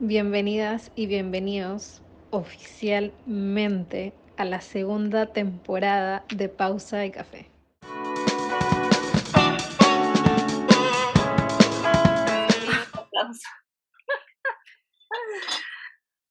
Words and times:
Bienvenidas 0.00 0.90
y 0.96 1.06
bienvenidos 1.06 2.02
oficialmente 2.30 4.12
a 4.36 4.44
la 4.44 4.60
segunda 4.60 5.32
temporada 5.32 6.24
de 6.34 6.48
Pausa 6.48 7.06
y 7.06 7.12
Café. 7.12 7.48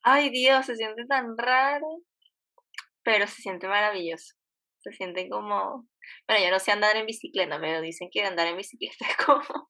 Ay 0.02 0.30
Dios, 0.30 0.66
se 0.66 0.76
siente 0.76 1.06
tan 1.06 1.38
raro, 1.38 1.88
pero 3.02 3.28
se 3.28 3.42
siente 3.42 3.70
maravilloso. 3.70 4.36
Se 4.80 4.92
siente 4.92 5.30
como, 5.30 5.88
bueno, 6.28 6.44
yo 6.44 6.52
no 6.52 6.60
sé 6.60 6.74
andar 6.74 6.98
en 6.98 7.06
bicicleta, 7.06 7.62
pero 7.62 7.80
dicen 7.80 8.10
que 8.12 8.26
andar 8.26 8.48
en 8.48 8.58
bicicleta 8.58 9.06
es 9.10 9.16
como 9.26 9.70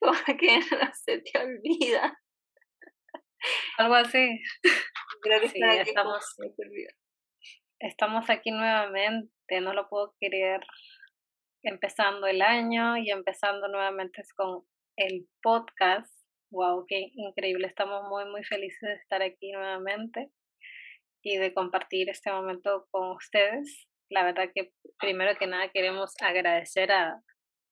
como 0.26 0.38
que 0.38 0.58
no 0.58 0.90
se 0.94 1.18
te 1.18 1.38
olvida. 1.38 2.18
Algo 3.78 3.94
así. 3.94 4.40
Creo 5.22 5.40
que 5.40 5.48
sí, 5.48 5.60
estamos, 5.62 6.36
estamos 7.78 8.30
aquí 8.30 8.50
nuevamente, 8.50 9.60
no 9.60 9.72
lo 9.72 9.88
puedo 9.88 10.14
creer. 10.20 10.60
Empezando 11.62 12.26
el 12.26 12.40
año 12.40 12.96
y 12.96 13.10
empezando 13.10 13.68
nuevamente 13.68 14.22
con 14.34 14.64
el 14.96 15.28
podcast. 15.42 16.10
Wow, 16.50 16.86
qué 16.88 17.10
increíble. 17.14 17.66
Estamos 17.66 18.08
muy, 18.08 18.24
muy 18.30 18.42
felices 18.44 18.80
de 18.80 18.94
estar 18.94 19.22
aquí 19.22 19.52
nuevamente 19.52 20.30
y 21.22 21.36
de 21.36 21.52
compartir 21.52 22.08
este 22.08 22.32
momento 22.32 22.86
con 22.90 23.10
ustedes. 23.10 23.88
La 24.10 24.24
verdad 24.24 24.50
que 24.54 24.72
primero 24.98 25.38
que 25.38 25.46
nada 25.46 25.70
queremos 25.70 26.14
agradecer 26.20 26.90
a, 26.92 27.22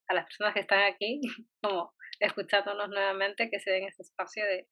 a 0.09 0.15
las 0.15 0.25
personas 0.25 0.55
que 0.55 0.61
están 0.61 0.81
aquí, 0.81 1.21
como 1.63 1.95
escuchándonos 2.21 2.89
nuevamente, 2.89 3.51
que 3.51 3.61
se 3.61 3.71
den 3.71 3.85
ese 3.85 4.03
espacio 4.03 4.45
de, 4.45 4.67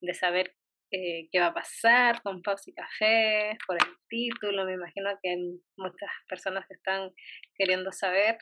de 0.00 0.14
saber 0.14 0.54
eh, 0.92 1.28
qué 1.32 1.40
va 1.40 1.46
a 1.46 1.54
pasar 1.54 2.22
con 2.22 2.42
Pausa 2.42 2.70
y 2.70 2.74
Café, 2.74 3.58
por 3.66 3.76
el 3.76 3.96
título, 4.08 4.64
me 4.64 4.74
imagino 4.74 5.10
que 5.20 5.36
muchas 5.76 6.10
personas 6.28 6.64
que 6.68 6.74
están 6.74 7.12
queriendo 7.56 7.90
saber, 7.90 8.38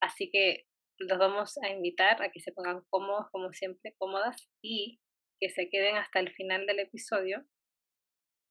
así 0.00 0.30
que 0.30 0.66
los 0.98 1.18
vamos 1.18 1.56
a 1.62 1.70
invitar 1.70 2.22
a 2.22 2.30
que 2.30 2.40
se 2.40 2.52
pongan 2.52 2.82
cómodos, 2.90 3.28
como 3.32 3.52
siempre, 3.54 3.94
cómodas, 3.96 4.50
y 4.62 5.00
que 5.40 5.48
se 5.48 5.70
queden 5.70 5.96
hasta 5.96 6.20
el 6.20 6.30
final 6.34 6.66
del 6.66 6.80
episodio 6.80 7.46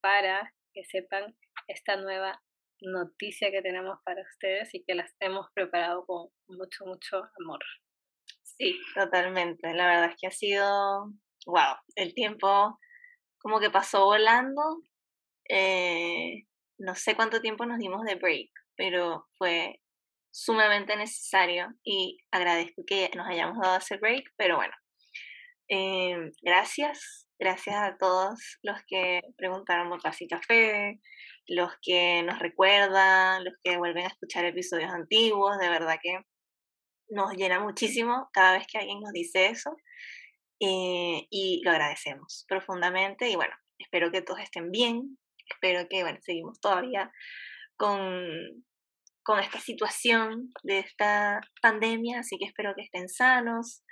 para 0.02 0.52
que 0.74 0.84
sepan 0.84 1.36
esta 1.68 1.96
nueva 1.96 2.42
noticia 2.82 3.50
que 3.50 3.62
tenemos 3.62 3.98
para 4.04 4.22
ustedes 4.22 4.74
y 4.74 4.84
que 4.84 4.94
las 4.94 5.14
hemos 5.20 5.46
preparado 5.54 6.04
con 6.06 6.28
mucho, 6.48 6.84
mucho 6.86 7.16
amor. 7.40 7.60
Sí, 8.42 8.78
totalmente. 8.94 9.72
La 9.74 9.86
verdad 9.86 10.10
es 10.10 10.16
que 10.20 10.26
ha 10.26 10.30
sido, 10.30 11.12
wow, 11.46 11.76
el 11.96 12.14
tiempo 12.14 12.78
como 13.38 13.60
que 13.60 13.70
pasó 13.70 14.04
volando. 14.04 14.62
Eh, 15.48 16.44
no 16.78 16.94
sé 16.94 17.14
cuánto 17.14 17.40
tiempo 17.40 17.66
nos 17.66 17.78
dimos 17.78 18.02
de 18.04 18.14
break, 18.14 18.50
pero 18.76 19.26
fue 19.36 19.80
sumamente 20.32 20.96
necesario 20.96 21.68
y 21.84 22.18
agradezco 22.30 22.82
que 22.86 23.10
nos 23.16 23.26
hayamos 23.26 23.58
dado 23.58 23.78
ese 23.78 23.96
break, 23.96 24.24
pero 24.36 24.56
bueno, 24.56 24.72
eh, 25.68 26.30
gracias, 26.42 27.26
gracias 27.38 27.76
a 27.76 27.96
todos 27.98 28.58
los 28.62 28.78
que 28.86 29.20
preguntaron 29.36 29.88
por 29.88 30.00
Casi 30.00 30.28
Café, 30.28 31.00
los 31.50 31.72
que 31.82 32.22
nos 32.22 32.38
recuerdan, 32.38 33.44
los 33.44 33.54
que 33.64 33.76
vuelven 33.76 34.04
a 34.04 34.08
escuchar 34.08 34.44
episodios 34.44 34.92
antiguos, 34.92 35.58
de 35.58 35.68
verdad 35.68 35.98
que 36.00 36.16
nos 37.08 37.32
llena 37.34 37.58
muchísimo 37.58 38.30
cada 38.32 38.52
vez 38.56 38.66
que 38.70 38.78
alguien 38.78 39.00
nos 39.00 39.10
dice 39.12 39.46
eso 39.46 39.76
eh, 40.60 41.26
y 41.28 41.60
lo 41.64 41.72
agradecemos 41.72 42.44
profundamente 42.48 43.28
y 43.28 43.34
bueno, 43.34 43.52
espero 43.78 44.12
que 44.12 44.22
todos 44.22 44.38
estén 44.38 44.70
bien, 44.70 45.18
espero 45.44 45.88
que 45.88 46.04
bueno, 46.04 46.20
seguimos 46.22 46.60
todavía 46.60 47.10
con, 47.76 48.64
con 49.24 49.40
esta 49.40 49.58
situación 49.58 50.50
de 50.62 50.78
esta 50.78 51.40
pandemia, 51.60 52.20
así 52.20 52.38
que 52.38 52.44
espero 52.44 52.74
que 52.76 52.82
estén 52.82 53.08
sanos, 53.08 53.82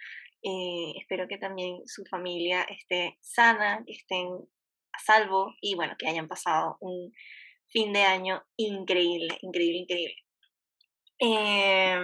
eh, 0.44 0.92
espero 1.00 1.26
que 1.26 1.38
también 1.38 1.78
su 1.86 2.04
familia 2.04 2.62
esté 2.62 3.18
sana, 3.20 3.82
que 3.84 3.94
estén 3.94 4.28
a 4.92 4.98
salvo 5.00 5.54
y 5.60 5.74
bueno, 5.74 5.96
que 5.98 6.06
hayan 6.06 6.28
pasado 6.28 6.76
un 6.80 7.12
fin 7.70 7.92
de 7.92 8.02
año 8.02 8.42
increíble, 8.56 9.38
increíble, 9.42 9.78
increíble. 9.78 10.16
Eh, 11.20 11.98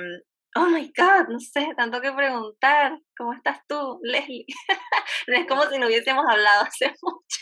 Oh 0.56 0.66
my 0.66 0.92
God, 0.96 1.30
no 1.30 1.40
sé, 1.40 1.66
tanto 1.76 2.00
que 2.00 2.12
preguntar. 2.12 3.00
¿Cómo 3.16 3.32
estás 3.32 3.58
tú, 3.66 3.98
Leslie? 4.04 4.46
no 5.26 5.36
es 5.40 5.46
como 5.48 5.64
si 5.64 5.78
no 5.78 5.86
hubiésemos 5.86 6.24
hablado 6.28 6.62
hace 6.62 6.86
mucho. 7.02 7.40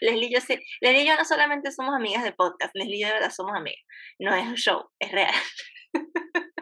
Leslie 0.00 0.30
yo, 0.32 0.40
sí, 0.40 0.56
Leslie 0.80 1.02
y 1.02 1.06
yo 1.08 1.16
no 1.16 1.24
solamente 1.24 1.72
somos 1.72 1.92
amigas 1.92 2.22
de 2.22 2.32
podcast, 2.32 2.72
Leslie 2.76 2.98
y 2.98 3.00
yo 3.00 3.08
de 3.08 3.14
verdad 3.14 3.30
somos 3.30 3.56
amigas. 3.56 3.82
No 4.20 4.32
es 4.36 4.46
un 4.46 4.54
show, 4.54 4.88
es 5.00 5.10
real. 5.10 5.34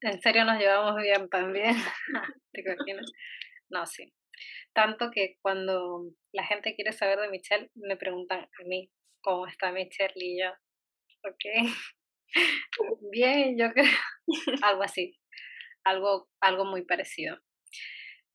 en 0.00 0.20
serio 0.20 0.44
nos 0.44 0.58
llevamos 0.58 1.00
bien 1.00 1.28
también. 1.28 1.76
¿Te 2.52 2.62
imaginas? 2.62 3.06
No, 3.70 3.86
sí. 3.86 4.12
Tanto 4.72 5.12
que 5.12 5.36
cuando 5.42 6.10
la 6.32 6.44
gente 6.44 6.74
quiere 6.74 6.92
saber 6.92 7.20
de 7.20 7.28
Michelle, 7.30 7.70
me 7.76 7.96
preguntan 7.96 8.40
a 8.40 8.64
mí 8.66 8.90
cómo 9.26 9.48
está 9.48 9.72
Michelle 9.72 10.12
y 10.14 10.40
yo. 10.40 10.50
Ok. 11.24 11.74
Bien, 13.10 13.58
yo 13.58 13.72
creo. 13.72 13.90
algo 14.62 14.82
así. 14.84 15.18
Algo, 15.84 16.28
algo 16.40 16.64
muy 16.64 16.84
parecido. 16.84 17.36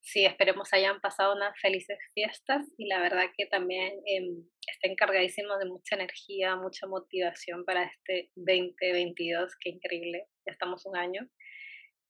Sí, 0.01 0.25
esperemos 0.25 0.73
hayan 0.73 0.99
pasado 0.99 1.35
unas 1.35 1.57
felices 1.61 1.97
fiestas 2.13 2.65
y 2.77 2.87
la 2.87 2.99
verdad 2.99 3.29
que 3.37 3.45
también 3.45 3.93
eh, 4.05 4.43
estén 4.67 4.95
cargadísimos 4.95 5.59
de 5.59 5.65
mucha 5.65 5.95
energía, 5.95 6.55
mucha 6.55 6.87
motivación 6.87 7.63
para 7.63 7.83
este 7.83 8.31
2022, 8.35 9.53
qué 9.59 9.69
increíble, 9.69 10.25
ya 10.45 10.51
estamos 10.51 10.85
un 10.85 10.97
año. 10.97 11.29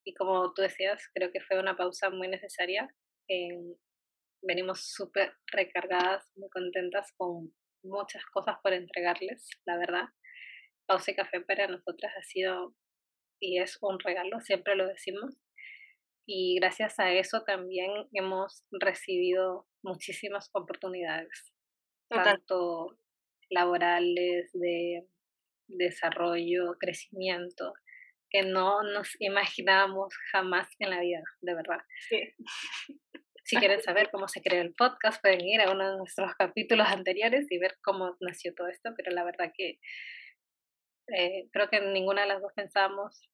Y 0.04 0.14
como 0.14 0.52
tú 0.54 0.62
decías, 0.62 1.08
creo 1.14 1.30
que 1.30 1.40
fue 1.40 1.60
una 1.60 1.76
pausa 1.76 2.10
muy 2.10 2.26
necesaria. 2.28 2.88
venimos 4.42 4.92
súper 4.92 5.34
recargadas, 5.52 6.24
muy 6.34 6.48
contentas 6.50 7.12
con 7.16 7.52
muchas 7.82 8.24
cosas 8.26 8.56
por 8.62 8.72
entregarles, 8.72 9.48
la 9.64 9.76
verdad. 9.78 10.04
Pausa 10.86 11.12
y 11.12 11.14
Café 11.14 11.40
para 11.40 11.68
nosotras 11.68 12.12
ha 12.16 12.22
sido 12.22 12.74
y 13.40 13.58
es 13.58 13.78
un 13.80 13.98
regalo, 13.98 14.40
siempre 14.40 14.76
lo 14.76 14.86
decimos. 14.86 15.36
Y 16.26 16.56
gracias 16.60 16.98
a 17.00 17.12
eso 17.12 17.42
también 17.44 17.90
hemos 18.12 18.64
recibido 18.70 19.66
muchísimas 19.82 20.48
oportunidades, 20.52 21.52
tanto 22.08 22.96
laborales, 23.50 24.50
de 24.52 25.08
desarrollo, 25.66 26.76
crecimiento, 26.78 27.72
que 28.30 28.42
no 28.42 28.82
nos 28.82 29.20
imaginábamos 29.20 30.14
jamás 30.30 30.68
en 30.78 30.90
la 30.90 31.00
vida, 31.00 31.22
de 31.40 31.54
verdad. 31.54 31.80
Si 33.44 33.56
quieren 33.56 33.82
saber 33.82 34.10
cómo 34.10 34.28
se 34.28 34.40
creó 34.40 34.62
el 34.62 34.74
podcast, 34.74 35.20
pueden 35.20 35.40
ir 35.40 35.60
a 35.60 35.72
uno 35.72 35.90
de 35.90 35.96
nuestros 35.98 36.34
capítulos 36.38 36.86
anteriores 36.88 37.46
y 37.50 37.58
ver 37.58 37.76
cómo 37.82 38.16
nació 38.20 38.54
todo 38.54 38.68
esto, 38.68 38.90
pero 38.96 39.10
la 39.12 39.24
verdad 39.24 39.52
que 39.56 39.78
eh, 41.08 41.48
creo 41.52 41.68
que 41.68 41.80
ninguna 41.80 42.22
de 42.22 42.28
las 42.28 42.40
dos 42.40 42.52
pensamos, 42.54 43.28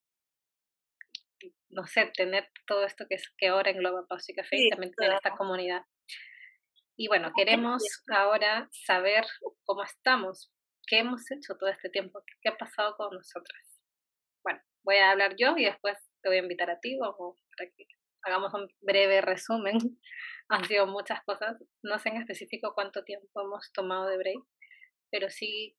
no 1.68 1.86
sé, 1.86 2.10
tener 2.16 2.48
todo 2.66 2.84
esto 2.84 3.06
que, 3.08 3.16
es, 3.16 3.30
que 3.36 3.48
ahora 3.48 3.70
engloba 3.70 4.06
Pausa 4.06 4.32
y 4.32 4.34
Café 4.34 4.56
y 4.56 4.70
también 4.70 4.92
tener 4.94 5.12
esta 5.12 5.36
comunidad. 5.36 5.82
Y 6.96 7.06
bueno, 7.06 7.30
queremos 7.36 7.84
ahora 8.08 8.68
saber 8.72 9.24
cómo 9.64 9.84
estamos, 9.84 10.52
qué 10.86 10.98
hemos 10.98 11.30
hecho 11.30 11.56
todo 11.56 11.70
este 11.70 11.90
tiempo, 11.90 12.24
qué 12.42 12.48
ha 12.48 12.56
pasado 12.56 12.96
con 12.96 13.14
nosotras. 13.14 13.62
Bueno, 14.42 14.60
voy 14.82 14.96
a 14.96 15.12
hablar 15.12 15.36
yo 15.36 15.56
y 15.56 15.66
después 15.66 15.96
te 16.22 16.28
voy 16.28 16.38
a 16.38 16.42
invitar 16.42 16.70
a 16.70 16.80
ti 16.80 16.98
o 17.00 17.36
para 17.56 17.70
que 17.70 17.86
hagamos 18.28 18.54
un 18.54 18.68
breve 18.80 19.20
resumen. 19.20 19.78
Han 20.50 20.64
sido 20.64 20.86
muchas 20.86 21.22
cosas, 21.24 21.56
no 21.82 21.98
sé 21.98 22.08
en 22.08 22.16
específico 22.16 22.72
cuánto 22.74 23.04
tiempo 23.04 23.42
hemos 23.42 23.70
tomado 23.72 24.06
de 24.08 24.16
break, 24.16 24.42
pero 25.10 25.28
sí 25.28 25.76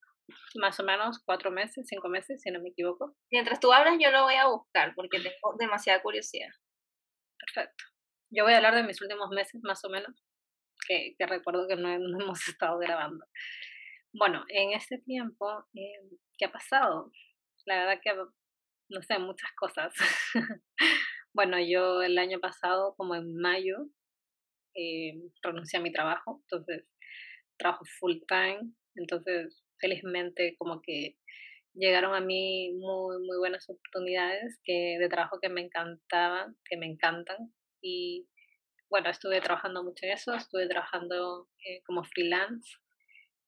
más 0.55 0.79
o 0.79 0.83
menos 0.83 1.23
cuatro 1.25 1.51
meses, 1.51 1.87
cinco 1.87 2.07
meses, 2.07 2.41
si 2.41 2.51
no 2.51 2.61
me 2.61 2.69
equivoco. 2.69 3.15
Mientras 3.31 3.59
tú 3.59 3.73
hablas, 3.73 3.95
yo 3.99 4.11
lo 4.11 4.23
voy 4.23 4.35
a 4.35 4.47
buscar 4.47 4.93
porque 4.95 5.19
tengo 5.19 5.55
demasiada 5.57 6.01
curiosidad. 6.01 6.49
Perfecto. 7.39 7.83
Yo 8.31 8.43
voy 8.43 8.53
a 8.53 8.57
hablar 8.57 8.75
de 8.75 8.83
mis 8.83 9.01
últimos 9.01 9.29
meses, 9.29 9.59
más 9.63 9.83
o 9.85 9.89
menos, 9.89 10.13
que, 10.87 11.15
que 11.17 11.25
recuerdo 11.25 11.67
que 11.67 11.75
no, 11.75 11.89
hemos 12.23 12.47
estado 12.47 12.77
grabando. 12.77 13.25
Bueno, 14.13 14.43
en 14.49 14.73
este 14.73 14.99
tiempo, 14.99 15.65
eh, 15.73 16.01
¿qué 16.37 16.45
ha 16.45 16.51
pasado? 16.51 17.11
La 17.65 17.85
verdad 17.85 18.01
que, 18.03 18.13
no 18.89 19.01
sé, 19.01 19.19
muchas 19.19 19.51
cosas. 19.55 19.93
bueno, 21.39 21.57
yo 21.57 22.01
el 22.01 22.17
año 22.17 22.41
pasado, 22.41 22.95
como 22.97 23.15
en 23.15 23.37
mayo, 23.37 23.87
eh, 24.75 25.13
renuncié 25.41 25.79
a 25.79 25.81
mi 25.81 25.89
trabajo, 25.89 26.41
entonces 26.41 26.85
trabajo 27.57 27.85
full 27.97 28.17
time, 28.27 28.73
entonces 28.95 29.63
felizmente 29.79 30.57
como 30.57 30.81
que 30.81 31.15
llegaron 31.73 32.13
a 32.13 32.19
mí 32.19 32.73
muy, 32.73 33.25
muy 33.25 33.37
buenas 33.37 33.69
oportunidades 33.69 34.59
que, 34.65 34.97
de 34.99 35.07
trabajo 35.07 35.39
que 35.41 35.47
me 35.47 35.61
encantaban, 35.61 36.57
que 36.65 36.75
me 36.75 36.87
encantan 36.87 37.53
y 37.81 38.27
bueno, 38.89 39.09
estuve 39.09 39.39
trabajando 39.39 39.81
mucho 39.81 40.07
en 40.07 40.11
eso, 40.11 40.33
estuve 40.33 40.67
trabajando 40.67 41.47
eh, 41.65 41.81
como 41.85 42.03
freelance 42.03 42.69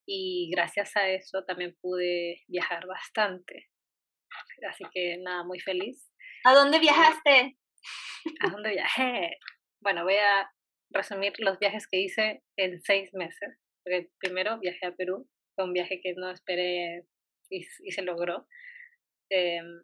y 0.06 0.50
gracias 0.50 0.96
a 0.96 1.10
eso 1.10 1.44
también 1.44 1.76
pude 1.82 2.42
viajar 2.48 2.88
bastante. 2.88 3.68
Así 4.70 4.86
que 4.94 5.18
nada, 5.18 5.44
muy 5.44 5.60
feliz. 5.60 6.10
¿A 6.46 6.54
dónde 6.54 6.80
viajaste? 6.80 7.58
¿A 8.42 8.50
dónde 8.50 8.72
viajé? 8.72 9.38
Bueno, 9.82 10.04
voy 10.04 10.16
a 10.16 10.50
resumir 10.92 11.34
los 11.40 11.60
viajes 11.60 11.88
que 11.88 12.00
hice 12.00 12.44
en 12.58 12.82
seis 12.82 13.14
meses. 13.14 13.58
Primero 14.20 14.60
viajé 14.60 14.86
a 14.86 14.96
Perú, 14.96 15.28
fue 15.56 15.66
un 15.66 15.74
viaje 15.74 16.00
que 16.02 16.14
no 16.16 16.30
esperé 16.30 17.06
y, 17.50 17.64
se 17.64 18.02
logró. 18.02 18.48
Em, 19.30 19.84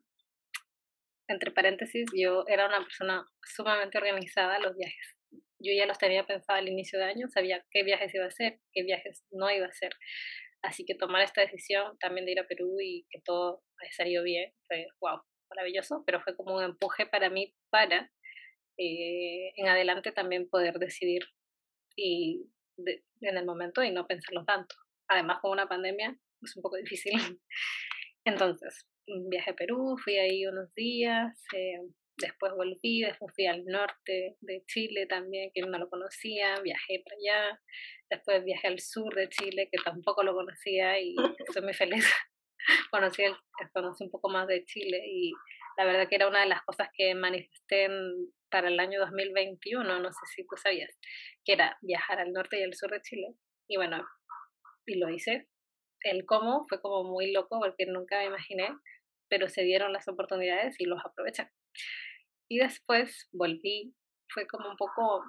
entre 1.28 1.52
paréntesis, 1.52 2.06
yo 2.16 2.46
era 2.48 2.68
una 2.68 2.84
persona 2.84 3.26
sumamente 3.44 3.98
organizada 3.98 4.60
los 4.60 4.76
viajes. 4.78 5.18
Yo 5.60 5.74
ya 5.74 5.86
los 5.86 5.98
tenía 5.98 6.26
pensado 6.26 6.60
al 6.60 6.70
inicio 6.70 7.00
de 7.00 7.06
año, 7.06 7.28
sabía 7.30 7.66
qué 7.72 7.84
viajes 7.84 8.14
iba 8.14 8.26
a 8.26 8.30
hacer, 8.30 8.60
qué 8.72 8.84
viajes 8.84 9.26
no 9.32 9.50
iba 9.50 9.66
a 9.66 9.70
hacer. 9.70 9.92
Así 10.62 10.86
que 10.86 10.96
tomar 10.96 11.24
esta 11.24 11.42
decisión 11.42 11.98
también 12.00 12.26
de 12.26 12.34
ir 12.34 12.40
a 12.40 12.48
Perú 12.48 12.78
y 12.82 13.06
que 13.10 13.22
todo 13.24 13.64
haya 13.82 13.92
salido 13.94 14.24
bien 14.24 14.54
fue 14.68 14.88
wow, 15.00 15.22
maravilloso, 15.50 16.04
pero 16.06 16.22
fue 16.22 16.36
como 16.36 16.56
un 16.56 16.64
empuje 16.64 17.06
para 17.06 17.30
mí 17.30 17.54
para 17.70 18.12
eh, 18.78 19.54
en 19.56 19.68
adelante 19.68 20.12
también 20.12 20.50
poder 20.50 20.78
decidir 20.78 21.24
y 21.96 22.46
en 22.78 23.38
el 23.38 23.46
momento 23.46 23.84
y 23.84 23.92
no 23.92 24.06
pensarlo 24.06 24.46
tanto. 24.46 24.76
Además, 25.08 25.40
con 25.42 25.52
una 25.52 25.68
pandemia 25.68 26.16
es 26.44 26.56
un 26.56 26.62
poco 26.62 26.78
difícil. 26.78 27.14
Entonces, 28.26 28.88
viaje 29.30 29.52
a 29.52 29.56
Perú, 29.56 29.96
fui 30.04 30.18
ahí 30.18 30.46
unos 30.46 30.74
días, 30.76 31.44
eh, 31.56 31.80
después 32.18 32.54
volví, 32.56 33.02
después 33.02 33.34
fui 33.36 33.46
al 33.46 33.66
norte 33.66 34.38
de 34.42 34.64
Chile 34.68 35.08
también, 35.08 35.52
que 35.54 35.62
no 35.62 35.78
lo 35.78 35.90
conocía, 35.90 36.60
viajé 36.62 37.04
para 37.04 37.16
allá, 37.16 37.62
después 38.10 38.44
viajé 38.44 38.68
al 38.68 38.80
sur 38.80 39.14
de 39.16 39.30
Chile, 39.30 39.70
que 39.72 39.82
tampoco 39.84 40.24
lo 40.24 40.34
conocía 40.34 41.00
y 41.00 41.16
estoy 41.48 41.64
muy 41.64 41.74
feliz. 41.74 42.06
Conocí, 42.92 43.24
conocí 43.74 44.04
un 44.04 44.12
poco 44.12 44.30
más 44.30 44.48
de 44.48 44.64
Chile 44.66 45.02
y 45.06 45.32
la 45.78 45.86
verdad 45.86 46.08
que 46.10 46.16
era 46.16 46.28
una 46.28 46.42
de 46.42 46.48
las 46.48 46.64
cosas 46.64 46.90
que 46.94 47.14
manifesté 47.16 47.90
para 48.50 48.70
el 48.70 48.80
año 48.80 49.00
2021, 49.00 50.00
no 50.00 50.12
sé 50.12 50.20
si 50.36 50.44
tú 50.48 50.56
sabías, 50.58 50.98
que 51.46 51.54
era 51.54 51.78
viajar 51.82 52.20
al 52.20 52.34
norte 52.34 52.60
y 52.60 52.64
al 52.64 52.74
sur 52.74 52.90
de 52.90 53.02
Chile. 53.02 53.36
Y 53.68 53.78
bueno, 53.78 54.06
y 54.86 54.98
lo 54.98 55.10
hice. 55.10 55.48
El 56.02 56.26
cómo 56.26 56.66
fue 56.68 56.82
como 56.82 57.04
muy 57.04 57.32
loco 57.32 57.60
porque 57.60 57.86
nunca 57.86 58.20
me 58.20 58.26
imaginé, 58.26 58.70
pero 59.30 59.50
se 59.50 59.64
dieron 59.64 59.94
las 59.94 60.08
oportunidades 60.08 60.80
y 60.80 60.86
los 60.86 61.04
aproveché. 61.04 61.50
Y 62.50 62.60
después 62.60 63.28
volví, 63.32 63.94
fue 64.30 64.48
como 64.48 64.70
un 64.70 64.78
poco, 64.78 65.24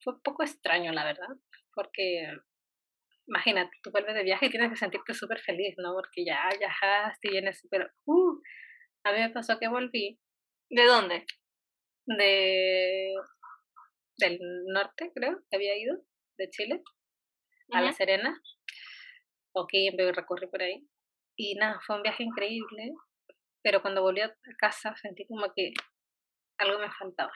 fue 0.00 0.14
un 0.14 0.22
poco 0.22 0.42
extraño 0.42 0.92
la 0.92 1.04
verdad, 1.04 1.36
porque 1.74 2.28
imagínate, 3.26 3.70
tú 3.82 3.90
vuelves 3.90 4.14
de 4.14 4.22
viaje 4.22 4.46
y 4.46 4.50
tienes 4.50 4.70
que 4.70 4.76
sentirte 4.76 5.14
súper 5.14 5.40
feliz, 5.40 5.74
¿no? 5.78 5.94
Porque 5.94 6.24
ya 6.24 6.48
viajaste 6.58 7.28
y 7.28 7.30
vienes 7.32 7.60
súper, 7.60 7.90
uh, 8.06 8.40
a 9.04 9.12
mí 9.12 9.18
me 9.18 9.30
pasó 9.30 9.58
que 9.58 9.68
volví. 9.68 10.18
¿De 10.70 10.84
dónde? 10.84 11.24
De, 12.06 13.14
del 14.18 14.38
norte, 14.66 15.12
creo, 15.14 15.38
que 15.50 15.56
había 15.56 15.76
ido, 15.76 15.96
de 16.38 16.50
Chile, 16.50 16.82
a 17.72 17.80
La 17.80 17.92
Serena. 17.92 18.40
Ok, 19.54 19.70
recorrí 20.14 20.46
por 20.48 20.62
ahí. 20.62 20.88
Y 21.36 21.54
nada, 21.56 21.80
fue 21.86 21.96
un 21.96 22.02
viaje 22.02 22.22
increíble, 22.22 22.92
pero 23.62 23.82
cuando 23.82 24.02
volví 24.02 24.20
a 24.20 24.34
casa 24.58 24.94
sentí 24.96 25.26
como 25.26 25.52
que 25.54 25.72
algo 26.58 26.78
me 26.78 26.90
faltaba. 26.90 27.32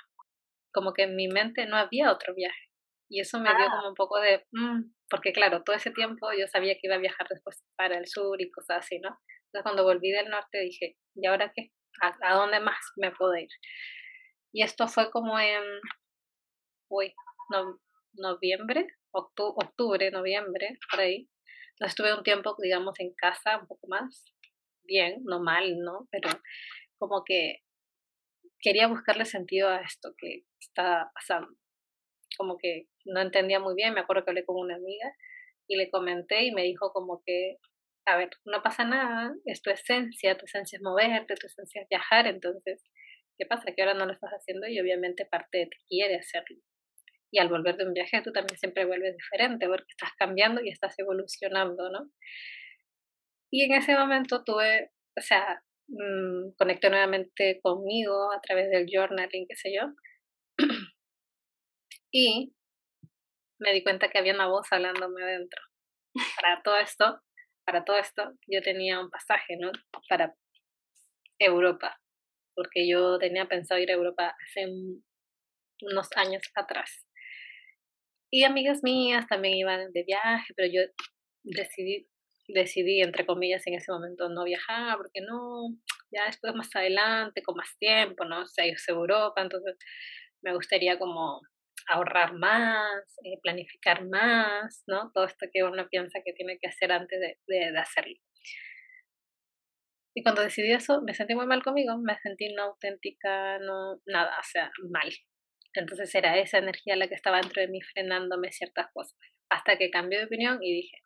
Como 0.73 0.93
que 0.93 1.05
en 1.05 1.17
mi 1.17 1.29
mente 1.29 1.67
no 1.67 1.77
había 1.77 2.13
otro 2.13 2.35
viaje. 2.35 2.68
Y 3.09 3.21
eso 3.21 3.39
me 3.39 3.51
dio 3.51 3.67
ah. 3.67 3.71
como 3.77 3.89
un 3.89 3.95
poco 3.95 4.19
de, 4.21 4.45
mm", 4.53 4.93
porque 5.09 5.33
claro, 5.33 5.63
todo 5.63 5.77
ese 5.77 5.91
tiempo 5.91 6.29
yo 6.33 6.47
sabía 6.49 6.75
que 6.75 6.87
iba 6.87 6.97
a 6.97 6.99
viajar 6.99 7.27
después 7.29 7.65
para 7.77 7.99
el 7.99 8.07
sur 8.07 8.41
y 8.41 8.51
cosas 8.51 8.79
así, 8.79 8.99
¿no? 8.99 9.19
Entonces 9.47 9.63
cuando 9.63 9.85
volví 9.85 10.11
del 10.11 10.29
norte 10.29 10.61
dije, 10.61 10.97
¿y 11.15 11.27
ahora 11.27 11.53
qué? 11.55 11.73
¿A, 12.03 12.35
dónde 12.35 12.61
más 12.61 12.79
me 12.97 13.11
puedo 13.13 13.35
ir? 13.37 13.49
Y 14.53 14.63
esto 14.63 14.89
fue 14.89 15.11
como 15.11 15.39
en, 15.39 15.63
uy, 16.91 17.15
no, 17.51 17.81
noviembre, 18.13 18.87
octubre, 19.11 19.67
octubre, 19.67 20.11
noviembre, 20.11 20.79
por 20.91 21.01
ahí. 21.01 21.29
Entonces 21.71 21.93
estuve 21.93 22.15
un 22.15 22.23
tiempo, 22.23 22.55
digamos, 22.59 22.99
en 23.01 23.15
casa, 23.15 23.59
un 23.59 23.67
poco 23.67 23.87
más, 23.89 24.35
bien, 24.85 25.23
no 25.25 25.41
mal, 25.41 25.79
¿no? 25.79 26.09
Pero 26.11 26.29
como 26.99 27.23
que 27.25 27.63
quería 28.61 28.89
buscarle 28.89 29.25
sentido 29.25 29.69
a 29.69 29.81
esto 29.81 30.15
que 30.19 30.45
está 30.61 31.11
pasando. 31.15 31.57
Como 32.37 32.59
que 32.59 32.89
no 33.09 33.21
entendía 33.21 33.61
muy 33.61 33.75
bien, 33.75 33.95
me 33.95 34.01
acuerdo 34.01 34.25
que 34.25 34.31
hablé 34.31 34.45
con 34.45 34.57
una 34.57 34.77
amiga 34.77 35.15
y 35.69 35.77
le 35.77 35.91
comenté 35.91 36.45
y 36.45 36.53
me 36.53 36.63
dijo 36.63 36.93
como 36.93 37.23
que, 37.25 37.59
a 38.07 38.17
ver, 38.17 38.31
no 38.45 38.63
pasa 38.63 38.85
nada, 38.85 39.35
es 39.45 39.63
tu 39.63 39.71
esencia, 39.71 40.37
tu 40.39 40.47
esencia 40.47 40.77
es 40.77 40.83
moverte, 40.83 41.35
tu 41.35 41.47
esencia 41.47 41.83
es 41.83 41.89
viajar, 41.89 42.27
entonces, 42.27 42.83
¿qué 43.39 43.47
pasa? 43.47 43.73
Que 43.75 43.83
ahora 43.83 43.95
no 43.95 44.07
lo 44.07 44.13
estás 44.13 44.31
haciendo 44.31 44.67
y 44.67 44.81
obviamente 44.81 45.27
parte 45.27 45.59
de 45.59 45.67
ti 45.67 45.79
quiere 45.89 46.17
hacerlo. 46.17 46.57
Y 47.31 47.39
al 47.41 47.51
volver 47.51 47.77
de 47.77 47.85
un 47.87 47.93
viaje 47.93 48.23
tú 48.23 48.33
también 48.33 48.59
siempre 48.59 48.87
vuelves 48.87 49.15
diferente 49.17 49.67
porque 49.67 49.91
estás 49.91 50.13
cambiando 50.19 50.63
y 50.63 50.71
estás 50.71 50.99
evolucionando, 50.99 51.91
¿no? 51.91 52.11
Y 53.51 53.65
en 53.65 53.73
ese 53.73 53.95
momento 53.95 54.45
tuve, 54.45 54.91
o 55.17 55.21
sea, 55.21 55.63
mmm, 55.89 56.53
conecté 56.57 56.91
nuevamente 56.91 57.61
conmigo 57.63 58.33
a 58.33 58.41
través 58.41 58.71
del 58.71 58.87
journaling, 58.91 59.47
qué 59.49 59.57
sé 59.57 59.73
yo. 59.75 59.83
y 62.13 62.55
me 63.59 63.73
di 63.73 63.83
cuenta 63.83 64.09
que 64.09 64.19
había 64.19 64.35
una 64.35 64.49
voz 64.49 64.67
hablándome 64.71 65.23
adentro. 65.23 65.63
Para 66.41 66.63
todo 66.63 66.77
esto, 66.79 67.21
para 67.65 67.85
todo 67.85 67.99
esto, 67.99 68.33
yo 68.47 68.63
tenía 68.63 69.01
un 69.01 69.11
pasaje, 69.11 69.57
¿no? 69.59 69.71
Para 70.09 70.35
Europa, 71.39 72.01
porque 72.55 72.89
yo 72.89 73.19
tenía 73.19 73.47
pensado 73.47 73.81
ir 73.81 73.91
a 73.91 73.95
Europa 73.95 74.35
hace 74.45 74.67
unos 75.83 76.09
años 76.17 76.43
atrás. 76.55 77.07
Y 78.31 78.45
amigas 78.45 78.83
mías 78.83 79.27
también 79.27 79.55
iban 79.55 79.93
de 79.93 80.03
viaje, 80.05 80.53
pero 80.57 80.69
yo 80.73 80.83
decidí, 81.45 82.09
decidí, 82.49 83.01
entre 83.01 83.25
comillas, 83.25 83.67
en 83.67 83.75
ese 83.75 83.93
momento 83.93 84.29
no 84.29 84.45
viajar, 84.45 84.97
porque 84.97 85.21
no, 85.21 85.69
ya 86.11 86.27
después 86.27 86.55
más 86.55 86.75
adelante, 86.75 87.43
con 87.43 87.57
más 87.57 87.77
tiempo, 87.79 88.25
¿no? 88.25 88.43
O 88.43 88.47
sea, 88.47 88.67
yo 88.67 88.75
Europa, 88.89 89.41
entonces 89.41 89.77
me 90.43 90.55
gustaría 90.55 90.99
como 90.99 91.41
ahorrar 91.87 92.35
más, 92.35 93.17
eh, 93.25 93.39
planificar 93.43 94.07
más, 94.07 94.83
¿no? 94.87 95.11
Todo 95.13 95.27
esto 95.27 95.47
que 95.53 95.63
uno 95.63 95.89
piensa 95.89 96.21
que 96.25 96.33
tiene 96.33 96.59
que 96.59 96.69
hacer 96.69 96.93
antes 96.93 97.21
de, 97.21 97.39
de, 97.47 97.73
de, 97.73 97.79
hacerlo. 97.79 98.15
Y 100.15 100.23
cuando 100.23 100.43
decidí 100.43 100.73
eso, 100.73 101.03
me 101.03 101.15
sentí 101.15 101.35
muy 101.35 101.47
mal 101.47 101.63
conmigo, 101.63 101.97
me 101.99 102.19
sentí 102.19 102.53
no 102.53 102.65
auténtica, 102.65 103.59
no, 103.61 104.01
nada, 104.07 104.37
o 104.39 104.45
sea, 104.45 104.71
mal. 104.91 105.11
Entonces 105.75 106.15
era 106.15 106.37
esa 106.39 106.59
energía 106.59 106.97
la 106.97 107.09
que 107.09 107.15
estaba 107.15 107.41
dentro 107.41 107.63
de 107.63 107.69
mí 107.69 107.81
frenándome 107.83 108.51
ciertas 108.53 108.89
cosas. 108.93 109.17
Hasta 109.49 109.79
que 109.79 109.91
cambié 109.91 110.19
de 110.19 110.25
opinión 110.25 110.59
y 110.63 110.75
dije, 110.75 111.05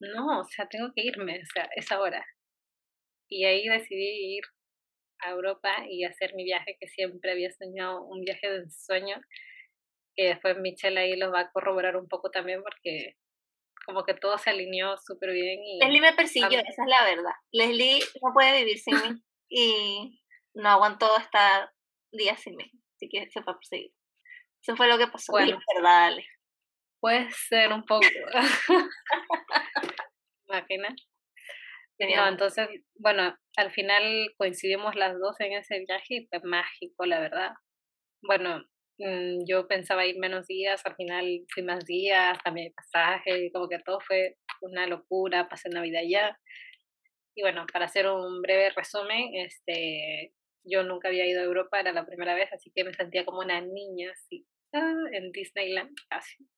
no, 0.00 0.40
o 0.40 0.44
sea, 0.44 0.68
tengo 0.68 0.92
que 0.94 1.02
irme, 1.04 1.40
o 1.42 1.46
sea, 1.52 1.68
es 1.76 1.90
ahora. 1.92 2.24
Y 3.28 3.44
ahí 3.44 3.68
decidí 3.68 4.36
ir 4.36 4.44
a 5.20 5.30
Europa 5.30 5.84
y 5.88 6.04
hacer 6.04 6.34
mi 6.34 6.44
viaje 6.44 6.76
que 6.80 6.88
siempre 6.88 7.32
había 7.32 7.52
soñado, 7.52 8.04
un 8.04 8.24
viaje 8.24 8.50
de 8.50 8.58
ensueño, 8.58 9.20
que 10.20 10.28
después 10.28 10.58
Michelle 10.58 11.00
ahí 11.00 11.16
lo 11.16 11.32
va 11.32 11.40
a 11.40 11.50
corroborar 11.50 11.96
un 11.96 12.06
poco 12.06 12.30
también 12.30 12.62
porque 12.62 13.16
como 13.86 14.04
que 14.04 14.12
todo 14.12 14.36
se 14.36 14.50
alineó 14.50 14.98
súper 14.98 15.32
bien. 15.32 15.60
Y 15.64 15.78
Leslie 15.80 16.02
me 16.02 16.12
persiguió, 16.12 16.58
esa 16.58 16.82
es 16.82 16.88
la 16.88 17.04
verdad. 17.04 17.32
Leslie 17.52 18.00
no 18.22 18.34
puede 18.34 18.58
vivir 18.58 18.78
sin 18.78 18.96
mí 18.96 19.22
y 19.48 20.20
no 20.54 20.68
aguantó 20.68 21.16
estar 21.16 21.70
días 22.12 22.38
sin 22.42 22.56
mí, 22.56 22.70
así 22.96 23.08
que 23.08 23.30
se 23.30 23.42
fue 23.42 23.54
a 23.54 23.56
perseguir. 23.56 23.92
Eso 24.62 24.76
fue 24.76 24.88
lo 24.88 24.98
que 24.98 25.06
pasó. 25.06 25.32
Bueno, 25.32 25.58
verdad, 25.74 26.12
Puede 27.00 27.30
ser 27.30 27.72
un 27.72 27.86
poco. 27.86 28.04
Imagina. 30.48 30.94
No, 31.98 32.28
entonces, 32.28 32.68
bueno, 32.94 33.34
al 33.56 33.70
final 33.70 34.34
coincidimos 34.36 34.94
las 34.96 35.18
dos 35.18 35.40
en 35.40 35.52
ese 35.52 35.78
viaje 35.86 36.14
y 36.14 36.26
fue 36.26 36.40
mágico, 36.44 37.06
la 37.06 37.20
verdad. 37.20 37.52
Bueno, 38.22 38.62
mm, 39.00 39.44
yo 39.48 39.66
pensaba 39.66 40.06
ir 40.06 40.18
menos 40.18 40.46
días, 40.46 40.80
al 40.84 40.94
final 40.96 41.44
fui 41.52 41.62
más 41.62 41.84
días, 41.84 42.38
también 42.44 42.72
pasaje, 42.74 43.50
como 43.52 43.68
que 43.68 43.78
todo 43.80 44.00
fue 44.00 44.36
una 44.62 44.86
locura, 44.86 45.48
pasé 45.48 45.68
Navidad 45.70 46.02
ya. 46.08 46.38
Y 47.34 47.42
bueno, 47.42 47.66
para 47.72 47.86
hacer 47.86 48.06
un 48.08 48.42
breve 48.42 48.70
resumen, 48.70 49.34
este, 49.34 50.32
yo 50.64 50.82
nunca 50.84 51.08
había 51.08 51.26
ido 51.26 51.40
a 51.40 51.44
Europa, 51.44 51.80
era 51.80 51.92
la 51.92 52.06
primera 52.06 52.34
vez, 52.34 52.52
así 52.52 52.70
que 52.74 52.84
me 52.84 52.94
sentía 52.94 53.24
como 53.24 53.40
una 53.40 53.60
niña, 53.60 54.10
así, 54.12 54.46
en 54.72 55.32
Disneyland, 55.32 55.94
casi. 56.08 56.48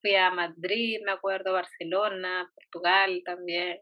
Fui 0.00 0.14
a 0.14 0.30
Madrid, 0.30 1.00
me 1.04 1.12
acuerdo, 1.12 1.52
Barcelona, 1.52 2.50
Portugal 2.54 3.22
también. 3.24 3.80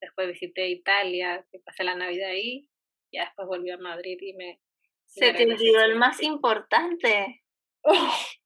Después 0.00 0.28
visité 0.28 0.68
Italia, 0.68 1.44
pasé 1.64 1.84
la 1.84 1.94
Navidad 1.94 2.30
ahí. 2.30 2.68
Ya 3.12 3.24
después 3.24 3.48
volví 3.48 3.70
a 3.70 3.78
Madrid 3.78 4.18
y 4.20 4.32
me... 4.34 4.60
Se 5.08 5.32
te 5.32 5.44
olvidó 5.44 5.80
el 5.82 5.96
más 5.96 6.22
importante. 6.22 7.42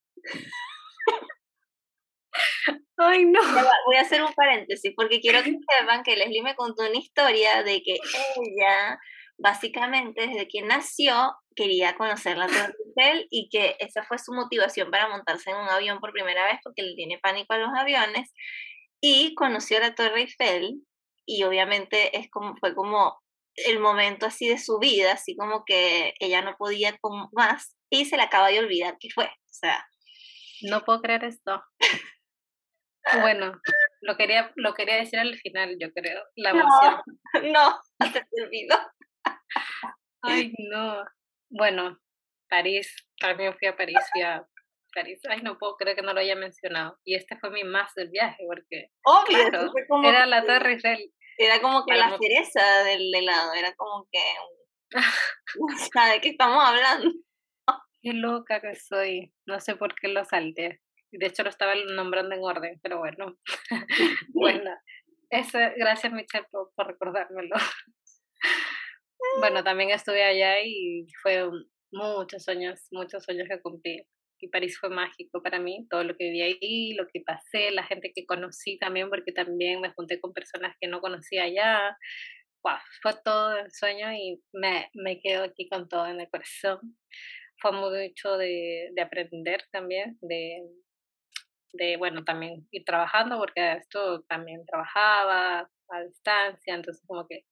Ay, 2.97 3.25
no. 3.25 3.41
Voy 3.87 3.97
a 3.97 4.03
hacer 4.03 4.23
un 4.23 4.33
paréntesis 4.33 4.93
porque 4.97 5.21
quiero 5.21 5.43
que 5.43 5.53
sepan 5.79 6.03
que 6.03 6.17
Leslie 6.17 6.43
me 6.43 6.55
contó 6.55 6.83
una 6.83 6.99
historia 6.99 7.63
de 7.63 7.83
que 7.83 7.95
ella, 7.95 8.99
básicamente, 9.39 10.27
desde 10.27 10.49
que 10.49 10.63
nació, 10.63 11.35
quería 11.57 11.97
conocer 11.97 12.39
la 12.39 12.47
Torre 12.47 12.75
Eiffel 12.97 13.27
y 13.31 13.49
que 13.51 13.77
esa 13.81 14.05
fue 14.05 14.19
su 14.19 14.33
motivación 14.33 14.91
para 14.91 15.09
montarse 15.09 15.51
en 15.51 15.57
un 15.57 15.69
avión 15.69 15.99
por 16.01 16.13
primera 16.13 16.45
vez 16.47 16.59
porque 16.63 16.83
le 16.83 16.95
tiene 16.95 17.19
pánico 17.19 17.53
a 17.55 17.59
los 17.59 17.71
aviones 17.77 18.33
y 19.01 19.35
conoció 19.35 19.81
la 19.81 19.95
Torre 19.95 20.21
Eiffel 20.21 20.83
y 21.27 21.43
obviamente 21.45 22.17
es 22.17 22.31
como 22.31 22.57
fue 22.57 22.75
como 22.75 23.22
el 23.57 23.79
momento 23.81 24.27
así 24.27 24.49
de 24.49 24.59
su 24.59 24.79
vida, 24.79 25.13
así 25.13 25.37
como 25.37 25.65
que 25.65 26.15
ella 26.21 26.43
no 26.43 26.57
podía 26.57 26.97
con 26.99 27.29
más 27.33 27.77
y 27.91 28.05
se 28.05 28.17
le 28.17 28.23
acaba 28.23 28.49
de 28.49 28.59
olvidar 28.59 28.97
que 28.99 29.11
fue, 29.11 29.27
o 29.27 29.53
sea, 29.53 29.87
no 30.63 30.85
puedo 30.85 31.03
creer 31.03 31.25
esto. 31.25 31.63
Bueno, 33.21 33.61
lo 34.01 34.17
quería, 34.17 34.53
lo 34.57 34.75
quería 34.75 34.97
decir 34.97 35.19
al 35.19 35.35
final, 35.37 35.77
yo 35.81 35.93
creo. 35.93 36.23
La 36.37 36.51
emoción. 36.51 37.01
No, 37.43 37.81
no, 37.99 38.13
se 38.13 38.21
te 38.21 38.43
olvidó. 38.43 38.77
Ay, 40.23 40.53
no. 40.71 41.03
Bueno, 41.49 41.99
París, 42.49 42.95
también 43.19 43.57
fui 43.59 43.69
a 43.69 43.77
París, 43.77 43.99
fui 44.13 44.23
a 44.23 44.47
París. 44.95 45.21
Ay, 45.29 45.41
no 45.43 45.59
puedo 45.59 45.77
creer 45.77 45.97
que 45.97 46.03
no 46.03 46.13
lo 46.13 46.21
haya 46.21 46.37
mencionado. 46.37 46.99
Y 47.05 47.15
este 47.15 47.39
fue 47.39 47.51
mi 47.51 47.65
más 47.65 47.95
del 47.95 48.11
viaje, 48.11 48.45
porque. 48.47 48.91
Obvio, 49.05 50.05
era 50.05 50.27
la 50.27 50.45
Torre 50.45 50.75
Eiffel. 50.75 51.13
Era 51.39 51.61
como 51.61 51.85
que 51.85 51.95
la 51.95 52.17
cereza 52.19 52.85
del 52.85 53.15
helado, 53.15 53.55
era 53.55 53.75
como 53.75 54.07
que. 54.11 54.21
¿De 56.15 56.21
qué 56.21 56.29
estamos 56.31 56.63
hablando? 56.65 57.11
Qué 58.03 58.13
loca 58.13 58.61
que 58.61 58.75
soy. 58.75 59.33
No 59.47 59.61
sé 59.61 59.77
por 59.77 59.95
qué 59.95 60.09
lo 60.09 60.25
salté. 60.25 60.81
De 61.13 61.27
hecho, 61.27 61.43
lo 61.45 61.51
estaba 61.51 61.75
nombrando 61.75 62.35
en 62.35 62.43
orden, 62.43 62.81
pero 62.83 62.99
bueno. 62.99 63.39
bueno, 64.35 64.71
eso, 65.31 65.59
gracias, 65.77 66.13
Michelle, 66.13 66.47
por, 66.51 66.73
por 66.75 66.87
recordármelo. 66.89 67.55
bueno, 69.39 69.63
también 69.63 69.91
estuve 69.91 70.25
allá 70.25 70.61
y 70.65 71.07
fue 71.23 71.49
muchos 71.93 72.43
sueños, 72.43 72.89
muchos 72.91 73.23
sueños 73.25 73.47
que 73.49 73.61
cumplí. 73.61 74.05
Y 74.43 74.49
París 74.49 74.77
fue 74.79 74.91
mágico 74.91 75.43
para 75.43 75.59
mí, 75.59 75.87
todo 75.89 76.05
lo 76.05 76.17
que 76.17 76.25
viví 76.25 76.43
ahí, 76.43 76.95
lo 76.95 77.07
que 77.07 77.21
pasé, 77.21 77.71
la 77.71 77.85
gente 77.85 78.13
que 78.15 78.27
conocí 78.27 78.79
también, 78.79 79.09
porque 79.09 79.33
también 79.33 79.81
me 79.81 79.93
junté 79.93 80.21
con 80.21 80.33
personas 80.33 80.77
que 80.81 80.89
no 80.89 81.01
conocía 81.01 81.45
allá. 81.45 81.97
Wow, 82.65 82.79
fue 83.01 83.13
todo 83.25 83.57
el 83.57 83.73
sueño 83.73 84.13
y 84.13 84.43
me, 84.53 84.89
me 84.95 85.21
quedo 85.21 85.45
aquí 85.45 85.69
con 85.69 85.89
todo 85.89 86.07
en 86.07 86.21
el 86.21 86.29
corazón 86.29 86.97
fue 87.63 87.73
mucho 87.73 88.37
de, 88.37 88.91
de 88.93 89.03
aprender 89.03 89.63
también, 89.71 90.19
de, 90.21 90.69
de, 91.73 91.97
bueno, 91.97 92.25
también 92.25 92.67
ir 92.73 92.85
trabajando, 92.85 93.39
porque 93.39 93.75
esto 93.75 94.23
también 94.25 94.67
trabajaba 94.67 95.71
a 95.89 96.03
distancia, 96.03 96.75
entonces 96.75 97.03
como 97.07 97.27
que 97.29 97.45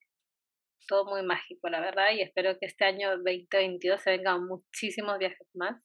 todo 0.89 1.05
muy 1.05 1.23
mágico, 1.23 1.69
la 1.69 1.81
verdad, 1.81 2.11
y 2.13 2.23
espero 2.23 2.59
que 2.59 2.67
este 2.67 2.85
año 2.85 3.11
2022 3.11 4.03
se 4.03 4.11
vengan 4.11 4.47
muchísimos 4.47 5.19
viajes 5.19 5.47
más. 5.55 5.81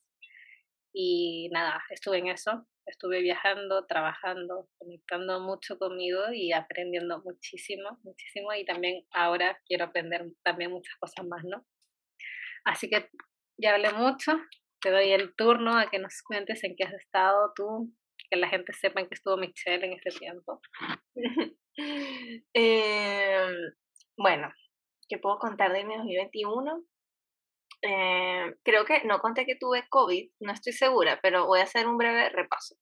Y 0.98 1.50
nada, 1.52 1.84
estuve 1.90 2.16
en 2.16 2.28
eso, 2.28 2.66
estuve 2.86 3.20
viajando, 3.20 3.84
trabajando, 3.84 4.66
conectando 4.78 5.40
mucho 5.40 5.78
conmigo 5.78 6.32
y 6.32 6.52
aprendiendo 6.52 7.20
muchísimo, 7.22 7.98
muchísimo, 8.02 8.54
y 8.54 8.64
también 8.64 9.04
ahora 9.10 9.60
quiero 9.66 9.84
aprender 9.84 10.24
también 10.42 10.70
muchas 10.70 10.94
cosas 10.98 11.26
más, 11.26 11.44
¿no? 11.44 11.66
Así 12.64 12.88
que 12.88 13.10
ya 13.58 13.74
hablé 13.74 13.92
mucho, 13.92 14.40
te 14.80 14.90
doy 14.90 15.12
el 15.12 15.36
turno 15.36 15.78
a 15.78 15.90
que 15.90 15.98
nos 15.98 16.22
cuentes 16.22 16.64
en 16.64 16.74
qué 16.76 16.84
has 16.84 16.94
estado 16.94 17.52
tú, 17.54 17.92
que 18.30 18.38
la 18.38 18.48
gente 18.48 18.72
sepa 18.72 19.02
en 19.02 19.08
qué 19.08 19.16
estuvo 19.16 19.36
Michelle 19.36 19.84
en 19.84 19.92
este 19.92 20.18
tiempo. 20.18 20.62
Em, 22.54 23.54
bueno, 24.16 24.50
¿qué 25.10 25.18
puedo 25.18 25.38
contar 25.38 25.74
de 25.74 25.84
mi 25.84 25.94
2021? 25.94 26.86
Em, 27.88 28.52
creo 28.64 28.84
que 28.84 29.04
no 29.04 29.20
conté 29.20 29.46
que 29.46 29.54
tuve 29.56 29.86
COVID, 29.88 30.30
no 30.40 30.52
estoy 30.52 30.72
segura, 30.72 31.20
pero 31.22 31.46
voy 31.46 31.60
a 31.60 31.64
hacer 31.64 31.86
un 31.86 31.96
breve 31.98 32.30
repaso. 32.30 32.74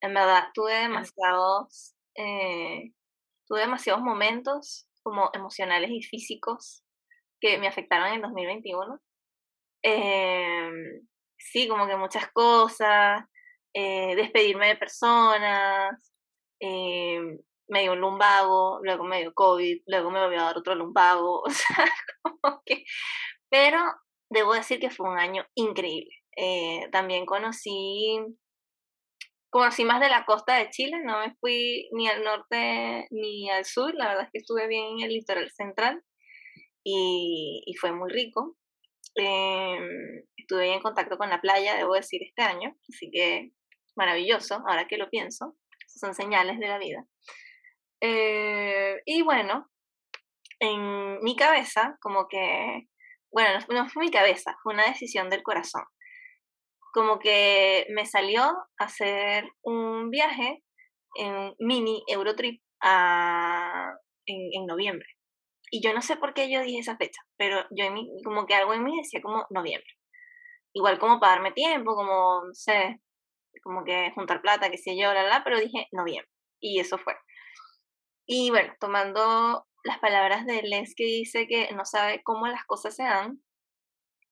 En 0.00 0.14
verdad, 0.14 0.44
tuve 0.54 0.72
demasiados, 0.74 1.96
eh, 2.14 2.92
tuve 3.48 3.60
demasiados 3.60 4.02
momentos 4.02 4.88
como 5.02 5.30
emocionales 5.34 5.90
y 5.90 6.02
físicos 6.02 6.84
que 7.40 7.58
me 7.58 7.66
afectaron 7.66 8.08
en 8.08 8.14
el 8.14 8.22
2021. 8.22 9.00
Eh, 9.82 10.70
sí, 11.38 11.66
como 11.68 11.88
que 11.88 11.96
muchas 11.96 12.30
cosas, 12.32 13.24
eh, 13.74 14.14
despedirme 14.16 14.68
de 14.68 14.76
personas, 14.76 16.12
eh, 16.60 17.20
me 17.68 17.82
dio 17.82 17.94
un 17.94 18.00
lumbago, 18.00 18.78
luego 18.82 19.04
me 19.04 19.20
dio 19.22 19.34
COVID, 19.34 19.82
luego 19.86 20.10
me 20.12 20.20
volvió 20.20 20.40
a 20.40 20.44
dar 20.44 20.58
otro 20.58 20.74
lumbago, 20.76 21.40
o 21.46 21.50
sea, 21.50 21.84
como 22.22 22.62
que... 22.64 22.84
Pero 23.50 23.78
debo 24.30 24.54
decir 24.54 24.80
que 24.80 24.90
fue 24.90 25.08
un 25.08 25.18
año 25.18 25.44
increíble. 25.54 26.14
Eh, 26.36 26.88
también 26.92 27.26
conocí, 27.26 28.18
conocí 29.50 29.84
más 29.84 30.00
de 30.00 30.08
la 30.08 30.24
costa 30.24 30.56
de 30.58 30.70
Chile, 30.70 30.98
no 31.04 31.20
me 31.20 31.34
fui 31.40 31.88
ni 31.92 32.08
al 32.08 32.22
norte 32.22 33.06
ni 33.10 33.48
al 33.50 33.64
sur, 33.64 33.94
la 33.94 34.08
verdad 34.08 34.24
es 34.24 34.30
que 34.32 34.38
estuve 34.38 34.66
bien 34.68 34.98
en 34.98 35.04
el 35.04 35.12
litoral 35.12 35.50
central 35.50 36.02
y, 36.84 37.62
y 37.66 37.74
fue 37.74 37.92
muy 37.92 38.10
rico. 38.10 38.56
Em, 39.16 40.24
estuve 40.36 40.74
en 40.74 40.80
contacto 40.80 41.16
con 41.16 41.30
la 41.30 41.40
playa, 41.40 41.74
debo 41.76 41.94
decir, 41.94 42.22
este 42.22 42.42
año, 42.42 42.76
así 42.88 43.10
que 43.10 43.50
maravilloso, 43.96 44.62
ahora 44.68 44.86
que 44.86 44.98
lo 44.98 45.08
pienso, 45.08 45.56
son 45.86 46.14
señales 46.14 46.58
de 46.58 46.68
la 46.68 46.78
vida. 46.78 47.06
Eh, 48.02 49.00
y 49.06 49.22
bueno, 49.22 49.70
en 50.60 51.18
mi 51.22 51.34
cabeza, 51.34 51.96
como 52.00 52.28
que, 52.28 52.88
bueno, 53.36 53.58
no, 53.68 53.86
fue 53.90 54.00
mi 54.02 54.10
cabeza, 54.10 54.56
fue 54.62 54.72
una 54.72 54.86
decisión 54.86 55.28
del 55.28 55.42
corazón. 55.42 55.84
Como 56.94 57.18
que 57.18 57.86
me 57.90 58.06
salió 58.06 58.50
hacer 58.78 59.44
un 59.62 60.08
viaje 60.08 60.64
en 61.16 61.54
mini 61.58 62.02
Eurotrip 62.08 62.62
a, 62.80 63.92
en, 64.24 64.38
en 64.54 64.64
noviembre. 64.64 65.06
Y 65.70 65.82
yo 65.82 65.92
no 65.92 66.00
sé 66.00 66.16
por 66.16 66.32
qué 66.32 66.50
yo 66.50 66.62
dije 66.62 66.78
esa 66.78 66.96
fecha, 66.96 67.20
pero 67.36 67.62
yo 67.72 67.84
en 67.84 67.92
mí, 67.92 68.08
como 68.24 68.46
que 68.46 68.54
algo 68.54 68.72
en 68.72 68.84
mí 68.84 68.96
decía 68.96 69.20
como 69.20 69.44
noviembre. 69.50 69.90
Igual 70.72 70.98
como 70.98 71.20
para 71.20 71.34
darme 71.34 71.52
tiempo, 71.52 71.94
como, 71.94 72.46
no 72.46 72.54
sé, 72.54 73.02
como 73.62 73.84
que 73.84 74.12
juntar 74.14 74.40
plata, 74.40 74.70
que 74.70 74.78
sé 74.78 74.96
yo, 74.98 75.12
la, 75.12 75.24
la, 75.24 75.44
pero 75.44 75.60
dije 75.60 75.88
noviembre. 75.92 76.32
Y 76.58 76.80
eso 76.80 76.96
fue. 76.96 77.14
Y 78.24 78.48
bueno, 78.48 78.72
tomando 78.80 79.66
las 79.86 80.00
palabras 80.00 80.44
de 80.46 80.62
Les 80.62 80.94
que 80.94 81.04
dice 81.04 81.46
que 81.46 81.72
no 81.72 81.84
sabe 81.84 82.22
cómo 82.24 82.48
las 82.48 82.64
cosas 82.64 82.96
se 82.96 83.04
dan, 83.04 83.40